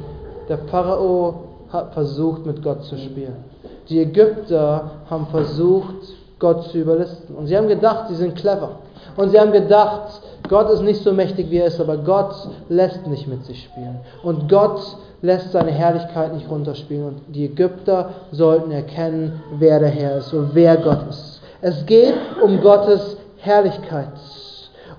der 0.47 0.59
Pharao 0.59 1.33
hat 1.71 1.95
versucht, 1.95 2.45
mit 2.45 2.61
Gott 2.61 2.83
zu 2.83 2.95
spielen. 2.99 3.43
Die 3.89 3.99
Ägypter 3.99 4.91
haben 5.09 5.25
versucht, 5.31 5.95
Gott 6.37 6.65
zu 6.65 6.77
überlisten. 6.77 7.33
Und 7.35 7.47
sie 7.47 7.57
haben 7.57 7.67
gedacht, 7.67 8.09
sie 8.09 8.15
sind 8.15 8.35
clever. 8.35 8.77
Und 9.17 9.31
sie 9.31 9.39
haben 9.39 9.51
gedacht, 9.51 10.21
Gott 10.47 10.69
ist 10.69 10.83
nicht 10.83 11.01
so 11.01 11.11
mächtig, 11.11 11.49
wie 11.49 11.57
er 11.57 11.65
ist, 11.65 11.81
aber 11.81 11.97
Gott 11.97 12.35
lässt 12.69 13.07
nicht 13.07 13.27
mit 13.27 13.43
sich 13.45 13.63
spielen. 13.63 13.99
Und 14.21 14.47
Gott 14.47 14.79
lässt 15.23 15.51
seine 15.53 15.71
Herrlichkeit 15.71 16.35
nicht 16.35 16.47
runterspielen. 16.47 17.05
Und 17.07 17.21
die 17.29 17.45
Ägypter 17.45 18.09
sollten 18.31 18.69
erkennen, 18.69 19.41
wer 19.57 19.79
der 19.79 19.89
Herr 19.89 20.17
ist 20.17 20.31
und 20.33 20.53
wer 20.53 20.77
Gott 20.77 21.09
ist. 21.09 21.32
Es 21.63 21.85
geht 21.85 22.15
um 22.43 22.59
Gottes 22.59 23.15
Herrlichkeit. 23.37 24.09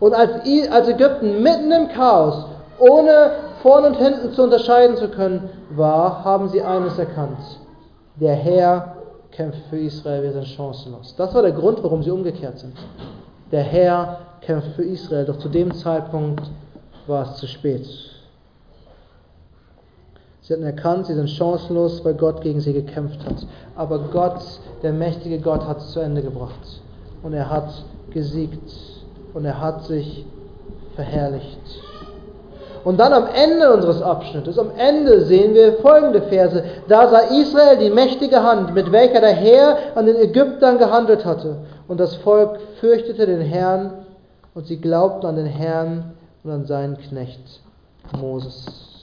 Und 0.00 0.14
als, 0.14 0.46
Ägypten 0.88 1.42
mitten 1.42 1.70
im 1.70 1.88
Chaos, 1.88 2.46
ohne 2.78 3.32
vorn 3.62 3.84
und 3.84 3.96
hinten 3.96 4.32
zu 4.32 4.44
unterscheiden 4.44 4.96
zu 4.96 5.08
können, 5.08 5.50
war, 5.76 6.24
haben 6.24 6.48
sie 6.48 6.62
eines 6.62 6.98
erkannt. 6.98 7.36
Der 8.16 8.34
Herr 8.34 8.96
kämpft 9.30 9.60
für 9.68 9.78
Israel, 9.78 10.22
wir 10.22 10.32
sind 10.32 10.46
chancenlos. 10.46 11.14
Das 11.18 11.34
war 11.34 11.42
der 11.42 11.52
Grund, 11.52 11.82
warum 11.82 12.02
sie 12.02 12.10
umgekehrt 12.10 12.58
sind. 12.58 12.78
Der 13.52 13.62
Herr 13.62 14.20
kämpft 14.40 14.68
für 14.74 14.84
Israel, 14.84 15.26
doch 15.26 15.36
zu 15.36 15.50
dem 15.50 15.74
Zeitpunkt 15.74 16.44
war 17.06 17.24
es 17.24 17.36
zu 17.36 17.46
spät. 17.46 17.86
Sie 20.46 20.52
hatten 20.52 20.64
erkannt, 20.64 21.06
sie 21.06 21.14
sind 21.14 21.30
chancenlos, 21.30 22.04
weil 22.04 22.12
Gott 22.14 22.42
gegen 22.42 22.60
sie 22.60 22.74
gekämpft 22.74 23.24
hat. 23.24 23.46
Aber 23.76 23.98
Gott, 24.12 24.42
der 24.82 24.92
mächtige 24.92 25.38
Gott, 25.38 25.66
hat 25.66 25.78
es 25.78 25.92
zu 25.92 26.00
Ende 26.00 26.20
gebracht. 26.20 26.82
Und 27.22 27.32
er 27.32 27.48
hat 27.48 27.70
gesiegt. 28.10 28.70
Und 29.32 29.46
er 29.46 29.58
hat 29.58 29.84
sich 29.84 30.26
verherrlicht. 30.96 31.58
Und 32.84 33.00
dann 33.00 33.14
am 33.14 33.26
Ende 33.26 33.72
unseres 33.72 34.02
Abschnittes, 34.02 34.58
am 34.58 34.70
Ende 34.76 35.24
sehen 35.24 35.54
wir 35.54 35.78
folgende 35.78 36.20
Verse. 36.20 36.62
Da 36.88 37.08
sah 37.08 37.20
Israel 37.20 37.78
die 37.78 37.88
mächtige 37.88 38.42
Hand, 38.42 38.74
mit 38.74 38.92
welcher 38.92 39.22
der 39.22 39.32
Herr 39.32 39.78
an 39.94 40.04
den 40.04 40.16
Ägyptern 40.16 40.76
gehandelt 40.76 41.24
hatte. 41.24 41.56
Und 41.88 41.98
das 41.98 42.16
Volk 42.16 42.58
fürchtete 42.80 43.24
den 43.24 43.40
Herrn 43.40 44.04
und 44.54 44.66
sie 44.66 44.76
glaubten 44.76 45.26
an 45.26 45.36
den 45.36 45.46
Herrn 45.46 46.12
und 46.44 46.50
an 46.50 46.66
seinen 46.66 46.98
Knecht 46.98 47.62
Moses. 48.20 48.93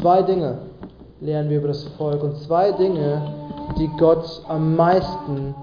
Zwei 0.00 0.22
Dinge 0.22 0.58
lernen 1.20 1.50
wir 1.50 1.58
über 1.58 1.68
das 1.68 1.84
Volk 1.98 2.22
und 2.22 2.36
zwei 2.38 2.72
Dinge, 2.72 3.22
die 3.78 3.88
Gott 3.98 4.42
am 4.48 4.74
meisten 4.74 5.54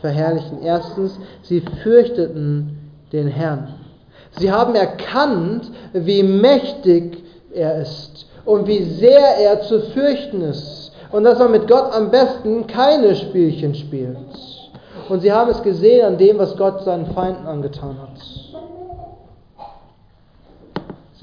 verherrlichen. 0.00 0.62
Erstens, 0.62 1.18
sie 1.42 1.62
fürchteten 1.82 2.90
den 3.12 3.28
Herrn. 3.28 3.74
Sie 4.38 4.50
haben 4.50 4.74
erkannt, 4.74 5.70
wie 5.92 6.22
mächtig 6.22 7.22
er 7.52 7.80
ist 7.80 8.26
und 8.44 8.66
wie 8.66 8.82
sehr 8.82 9.38
er 9.38 9.62
zu 9.62 9.80
fürchten 9.92 10.40
ist 10.42 10.92
und 11.12 11.24
dass 11.24 11.38
man 11.38 11.52
mit 11.52 11.68
Gott 11.68 11.92
am 11.94 12.10
besten 12.10 12.66
keine 12.66 13.14
Spielchen 13.14 13.74
spielt. 13.74 14.16
Und 15.08 15.20
sie 15.20 15.30
haben 15.30 15.50
es 15.50 15.62
gesehen 15.62 16.04
an 16.06 16.18
dem, 16.18 16.38
was 16.38 16.56
Gott 16.56 16.82
seinen 16.82 17.06
Feinden 17.06 17.46
angetan 17.46 17.96
hat. 18.00 18.43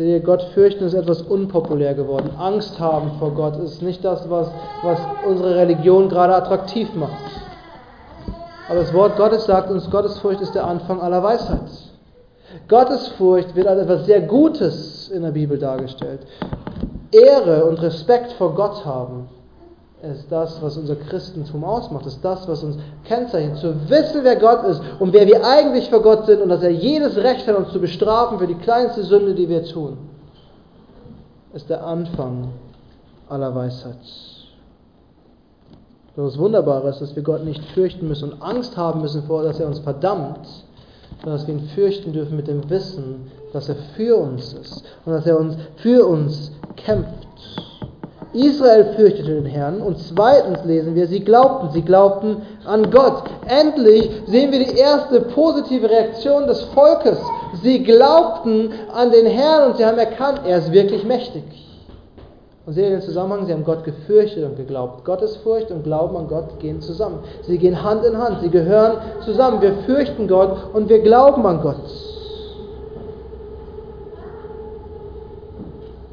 Seht 0.02 0.10
ihr, 0.10 0.20
Gott 0.20 0.42
fürchten 0.56 0.84
ist 0.86 0.96
etwas 0.96 1.22
unpopulär 1.22 1.94
geworden. 1.94 2.32
Angst 2.40 2.80
haben 2.80 3.12
vor 3.20 3.36
Gott 3.36 3.56
ist 3.58 3.84
nicht 3.84 4.04
das, 4.04 4.28
was, 4.32 4.50
was 4.82 4.98
unsere 5.28 5.56
Religion 5.56 6.10
gerade 6.10 6.34
attraktiv 6.34 6.92
macht. 6.96 7.12
Aber 8.68 8.80
das 8.80 8.92
Wort 8.96 9.16
Gottes 9.16 9.46
sagt 9.46 9.70
uns, 9.70 9.92
Gottesfurcht 9.92 10.42
ist 10.42 10.56
der 10.56 10.66
Anfang 10.66 11.00
aller 11.00 11.22
Weisheit. 11.22 11.70
Gottesfurcht 12.68 13.56
wird 13.56 13.68
als 13.68 13.84
etwas 13.84 14.08
sehr 14.08 14.22
Gutes 14.22 15.10
in 15.10 15.22
der 15.22 15.34
Bibel 15.34 15.60
dargestellt. 15.60 16.22
Ehre 17.12 17.66
und 17.66 17.80
Respekt 17.80 18.32
vor 18.34 18.56
Gott 18.56 18.84
haben 18.84 19.30
ist 20.04 20.32
das, 20.32 20.62
was 20.62 20.78
unser 20.78 20.96
Christentum 20.96 21.64
ausmacht, 21.64 22.06
ist 22.08 22.24
das, 22.24 22.48
was 22.48 22.64
uns 22.64 22.78
kennzeichnet. 23.06 23.58
Zu 23.58 23.90
wissen, 23.90 24.24
wer 24.24 24.36
Gott 24.36 24.64
ist 24.64 24.82
und 25.00 25.14
wer 25.14 25.28
wir 25.28 25.46
eigentlich 25.46 25.90
vor 25.90 26.02
Gott 26.02 26.26
sind 26.26 26.42
und 26.42 26.50
dass 26.50 26.64
er 26.64 26.72
jedes 26.72 27.16
Recht 27.18 27.48
hat, 27.48 27.56
uns 27.56 27.72
zu 27.72 27.80
bestrafen 27.80 28.40
für 28.40 28.48
die 28.48 28.56
kleinste 28.56 29.04
Sünde, 29.04 29.36
die 29.36 29.48
wir 29.48 29.64
tun, 29.64 29.98
ist 31.54 31.70
der 31.70 31.86
Anfang 31.86 32.50
aller 33.30 33.54
Weisheit. 33.54 33.98
Das 36.16 36.38
Wunderbare 36.38 36.90
ist, 36.90 37.00
dass 37.00 37.16
wir 37.16 37.24
Gott 37.24 37.46
nicht 37.46 37.64
fürchten 37.74 38.08
müssen 38.08 38.32
und 38.32 38.42
Angst 38.42 38.76
haben 38.76 39.02
müssen 39.02 39.24
vor, 39.24 39.44
dass 39.44 39.60
er 39.60 39.68
uns 39.68 39.80
verdammt, 39.80 40.48
sondern 41.22 41.38
dass 41.38 41.48
wir 41.48 41.54
ihn 41.54 41.70
fürchten 41.70 42.12
dürfen 42.12 42.36
mit 42.36 42.48
dem 42.48 42.70
Wissen, 42.70 43.32
dass 43.54 43.70
er 43.70 43.76
für 43.96 44.18
uns 44.18 44.54
ist 44.54 44.84
und 45.06 45.14
dass 45.14 45.26
er 45.26 45.40
uns 45.40 45.56
für 45.78 46.06
uns 46.06 46.52
kämpft. 46.76 47.71
Israel 48.34 48.94
fürchtete 48.96 49.36
den 49.36 49.46
Herrn 49.46 49.82
und 49.82 49.98
zweitens 50.00 50.64
lesen 50.64 50.96
wir, 50.96 51.08
sie 51.08 51.20
glaubten, 51.20 51.70
sie 51.72 51.82
glaubten 51.82 52.38
an 52.66 52.90
Gott. 52.90 53.24
Endlich 53.48 54.10
sehen 54.28 54.52
wir 54.52 54.60
die 54.60 54.78
erste 54.78 55.22
positive 55.22 55.90
Reaktion 55.90 56.48
des 56.48 56.62
Volkes. 56.74 57.18
Sie 57.62 57.84
glaubten 57.84 58.72
an 58.94 59.12
den 59.12 59.26
Herrn 59.26 59.72
und 59.72 59.78
sie 59.78 59.86
haben 59.86 59.98
erkannt, 59.98 60.42
er 60.46 60.60
ist 60.60 60.72
wirklich 60.72 61.04
mächtig. 61.04 61.44
Und 62.66 62.78
ihr 62.78 62.90
den 62.90 63.02
Zusammenhang? 63.02 63.46
Sie 63.48 63.54
haben 63.54 63.66
Gott 63.66 63.84
gefürchtet 63.84 64.46
und 64.46 64.56
geglaubt. 64.56 65.04
Gottesfurcht 65.04 65.72
und 65.72 65.84
Glauben 65.84 66.16
an 66.16 66.28
Gott 66.28 66.60
gehen 66.60 66.80
zusammen. 66.80 67.20
Sie 67.42 67.58
gehen 67.58 67.84
Hand 67.84 68.06
in 68.06 68.18
Hand, 68.18 68.42
sie 68.42 68.50
gehören 68.50 68.98
zusammen. 69.26 69.62
Wir 69.62 69.74
fürchten 69.86 70.28
Gott 70.28 70.58
und 70.74 70.88
wir 70.88 71.00
glauben 71.00 71.46
an 71.46 71.62
Gott. 71.62 72.11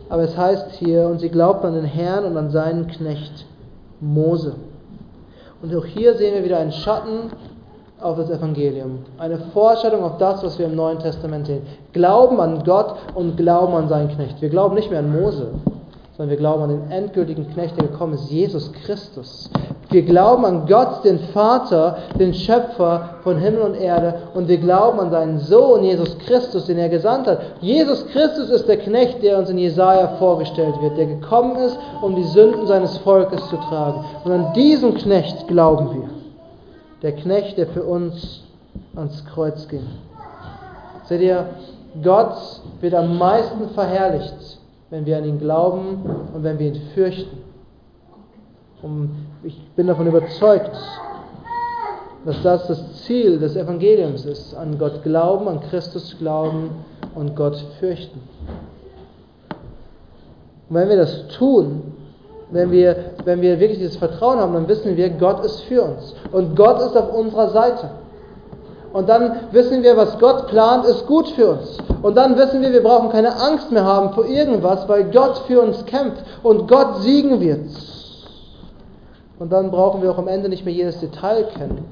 Aber 0.09 0.23
es 0.23 0.37
heißt 0.37 0.73
hier, 0.73 1.07
und 1.07 1.21
sie 1.21 1.29
glaubten 1.29 1.67
an 1.67 1.75
den 1.75 1.85
Herrn 1.85 2.25
und 2.25 2.37
an 2.37 2.51
seinen 2.51 2.87
Knecht 2.87 3.47
Mose. 4.01 4.55
Und 5.61 5.75
auch 5.75 5.85
hier 5.85 6.15
sehen 6.15 6.35
wir 6.35 6.45
wieder 6.45 6.59
einen 6.59 6.73
Schatten 6.73 7.31
auf 8.01 8.17
das 8.17 8.31
Evangelium. 8.31 9.01
Eine 9.19 9.39
Vorstellung 9.53 10.05
auf 10.05 10.19
das, 10.19 10.43
was 10.43 10.59
wir 10.59 10.67
im 10.67 10.77
Neuen 10.77 11.01
Testament 11.01 11.47
sehen. 11.47 11.63
Glauben 11.93 12.41
an 12.41 12.63
Gott 12.65 12.95
und 13.15 13.37
Glauben 13.37 13.75
an 13.75 13.89
seinen 13.89 14.09
Knecht. 14.09 14.41
Wir 14.41 14.49
glauben 14.49 14.77
nicht 14.77 14.91
mehr 14.91 15.01
an 15.01 15.13
Mose 15.13 15.51
sondern 16.19 16.31
wir 16.31 16.39
glauben 16.39 16.63
an 16.65 16.69
den 16.71 16.91
endgültigen 16.91 17.49
Knecht, 17.53 17.77
der 17.77 17.87
gekommen 17.87 18.15
ist, 18.15 18.29
Jesus 18.29 18.73
Christus. 18.85 19.49
Wir 19.91 20.03
glauben 20.03 20.45
an 20.45 20.67
Gott, 20.67 21.05
den 21.05 21.21
Vater, 21.33 21.97
den 22.19 22.35
Schöpfer 22.35 23.21
von 23.23 23.39
Himmel 23.39 23.61
und 23.61 23.75
Erde 23.75 24.15
und 24.35 24.49
wir 24.49 24.59
glauben 24.59 24.99
an 24.99 25.13
seinen 25.13 25.39
Sohn, 25.39 25.85
Jesus 25.85 26.19
Christus, 26.19 26.67
den 26.67 26.77
er 26.77 26.89
gesandt 26.89 27.29
hat. 27.29 27.39
Jesus 27.61 28.05
Christus 28.09 28.51
ist 28.51 28.67
der 28.67 28.79
Knecht, 28.79 29.23
der 29.23 29.39
uns 29.39 29.49
in 29.49 29.59
Jesaja 29.59 30.09
vorgestellt 30.19 30.75
wird, 30.83 30.99
der 30.99 31.07
gekommen 31.07 31.55
ist, 31.57 31.79
um 32.03 32.17
die 32.17 32.25
Sünden 32.25 32.67
seines 32.67 32.99
Volkes 32.99 33.49
zu 33.49 33.57
tragen. 33.57 34.05
Und 34.25 34.33
an 34.33 34.53
diesen 34.55 34.95
Knecht 34.97 35.47
glauben 35.47 35.95
wir. 35.95 36.11
Der 37.03 37.13
Knecht, 37.13 37.57
der 37.59 37.69
für 37.69 37.85
uns 37.85 38.43
ans 38.97 39.25
Kreuz 39.27 39.69
ging. 39.69 39.87
Seht 41.05 41.21
ihr, 41.21 41.47
Gott 42.03 42.35
wird 42.81 42.95
am 42.95 43.17
meisten 43.19 43.69
verherrlicht, 43.71 44.58
wenn 44.91 45.05
wir 45.07 45.19
an 45.19 45.25
ihn 45.25 45.39
glauben 45.39 46.03
und 46.35 46.43
wenn 46.43 46.59
wir 46.59 46.69
ihn 46.69 46.81
fürchten. 46.95 47.39
Und 48.83 49.11
ich 49.43 49.61
bin 49.77 49.87
davon 49.87 50.07
überzeugt, 50.07 50.77
dass 52.25 52.43
das 52.43 52.67
das 52.67 53.05
Ziel 53.05 53.39
des 53.39 53.57
Evangeliums 53.57 54.25
ist, 54.25 54.55
an 54.55 54.79
Gott 54.79 55.03
glauben, 55.03 55.49
an 55.49 55.61
Christus 55.61 56.17
glauben 56.19 56.71
und 57.15 57.35
Gott 57.37 57.57
fürchten. 57.79 58.21
Und 60.69 60.77
wenn 60.77 60.89
wir 60.89 60.97
das 60.97 61.29
tun, 61.29 61.95
wenn 62.51 62.71
wir, 62.71 63.13
wenn 63.25 63.41
wir 63.41 63.59
wirklich 63.61 63.79
dieses 63.79 63.97
Vertrauen 63.97 64.39
haben, 64.39 64.55
dann 64.55 64.69
wissen 64.69 64.97
wir, 64.97 65.11
Gott 65.11 65.45
ist 65.45 65.61
für 65.63 65.83
uns 65.83 66.15
und 66.33 66.57
Gott 66.57 66.81
ist 66.81 66.97
auf 66.97 67.13
unserer 67.13 67.51
Seite. 67.51 67.91
Und 68.99 69.09
dann 69.09 69.53
wissen 69.53 69.85
wir, 69.85 69.97
was 69.97 70.19
Gott 70.19 70.49
plant, 70.49 70.85
ist 70.85 71.07
gut 71.07 71.29
für 71.29 71.51
uns. 71.51 71.79
Und 72.03 72.17
dann 72.17 72.37
wissen 72.37 72.61
wir, 72.61 72.73
wir 72.73 72.83
brauchen 72.83 73.11
keine 73.11 73.33
Angst 73.41 73.71
mehr 73.71 73.85
haben 73.85 74.13
vor 74.13 74.27
irgendwas, 74.27 74.89
weil 74.89 75.05
Gott 75.13 75.39
für 75.47 75.61
uns 75.61 75.85
kämpft 75.87 76.25
und 76.43 76.67
Gott 76.67 76.97
siegen 77.03 77.39
wird. 77.39 77.61
Und 79.39 79.53
dann 79.53 79.71
brauchen 79.71 80.03
wir 80.03 80.11
auch 80.11 80.19
am 80.19 80.27
Ende 80.27 80.49
nicht 80.49 80.65
mehr 80.65 80.75
jedes 80.75 80.99
Detail 80.99 81.45
kennen, 81.45 81.85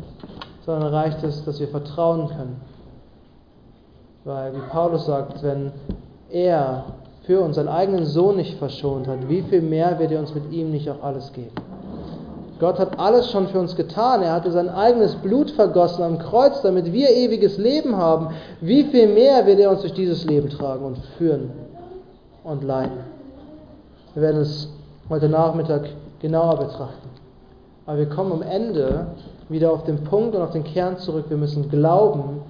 sondern 0.64 0.92
reicht 0.92 1.22
es, 1.22 1.44
dass 1.44 1.60
wir 1.60 1.68
vertrauen 1.68 2.26
können. 2.26 2.60
Weil, 4.24 4.52
wie 4.54 4.68
Paulus 4.72 5.06
sagt, 5.06 5.44
wenn 5.44 5.70
er 6.28 6.86
für 7.22 7.40
uns 7.40 7.54
seinen 7.54 7.68
eigenen 7.68 8.04
Sohn 8.04 8.34
nicht 8.34 8.58
verschont 8.58 9.06
hat, 9.06 9.28
wie 9.28 9.42
viel 9.42 9.62
mehr 9.62 9.96
wird 10.00 10.10
er 10.10 10.18
uns 10.18 10.34
mit 10.34 10.50
ihm 10.50 10.72
nicht 10.72 10.90
auch 10.90 11.04
alles 11.04 11.32
geben? 11.32 11.54
Gott 12.58 12.78
hat 12.78 12.98
alles 12.98 13.30
schon 13.30 13.48
für 13.48 13.58
uns 13.58 13.76
getan. 13.76 14.22
Er 14.22 14.32
hatte 14.32 14.50
sein 14.50 14.68
eigenes 14.68 15.14
Blut 15.16 15.50
vergossen 15.50 16.02
am 16.02 16.18
Kreuz, 16.18 16.62
damit 16.62 16.92
wir 16.92 17.10
ewiges 17.10 17.58
Leben 17.58 17.96
haben. 17.96 18.28
Wie 18.60 18.84
viel 18.84 19.08
mehr 19.08 19.46
wird 19.46 19.60
er 19.60 19.70
uns 19.70 19.82
durch 19.82 19.92
dieses 19.92 20.24
Leben 20.24 20.48
tragen 20.48 20.84
und 20.84 20.98
führen 21.18 21.50
und 22.44 22.64
leiten? 22.64 22.98
Wir 24.14 24.22
werden 24.22 24.40
es 24.40 24.68
heute 25.10 25.28
Nachmittag 25.28 25.90
genauer 26.20 26.56
betrachten. 26.56 27.10
Aber 27.84 27.98
wir 27.98 28.08
kommen 28.08 28.32
am 28.32 28.42
Ende 28.42 29.08
wieder 29.48 29.70
auf 29.70 29.84
den 29.84 30.02
Punkt 30.04 30.34
und 30.34 30.42
auf 30.42 30.52
den 30.52 30.64
Kern 30.64 30.98
zurück. 30.98 31.26
Wir 31.28 31.36
müssen 31.36 31.68
glauben 31.68 32.40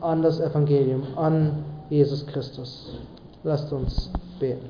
an 0.00 0.22
das 0.22 0.38
Evangelium, 0.38 1.02
an 1.16 1.64
Jesus 1.90 2.24
Christus. 2.26 2.92
Lasst 3.42 3.72
uns 3.72 4.10
beten. 4.38 4.66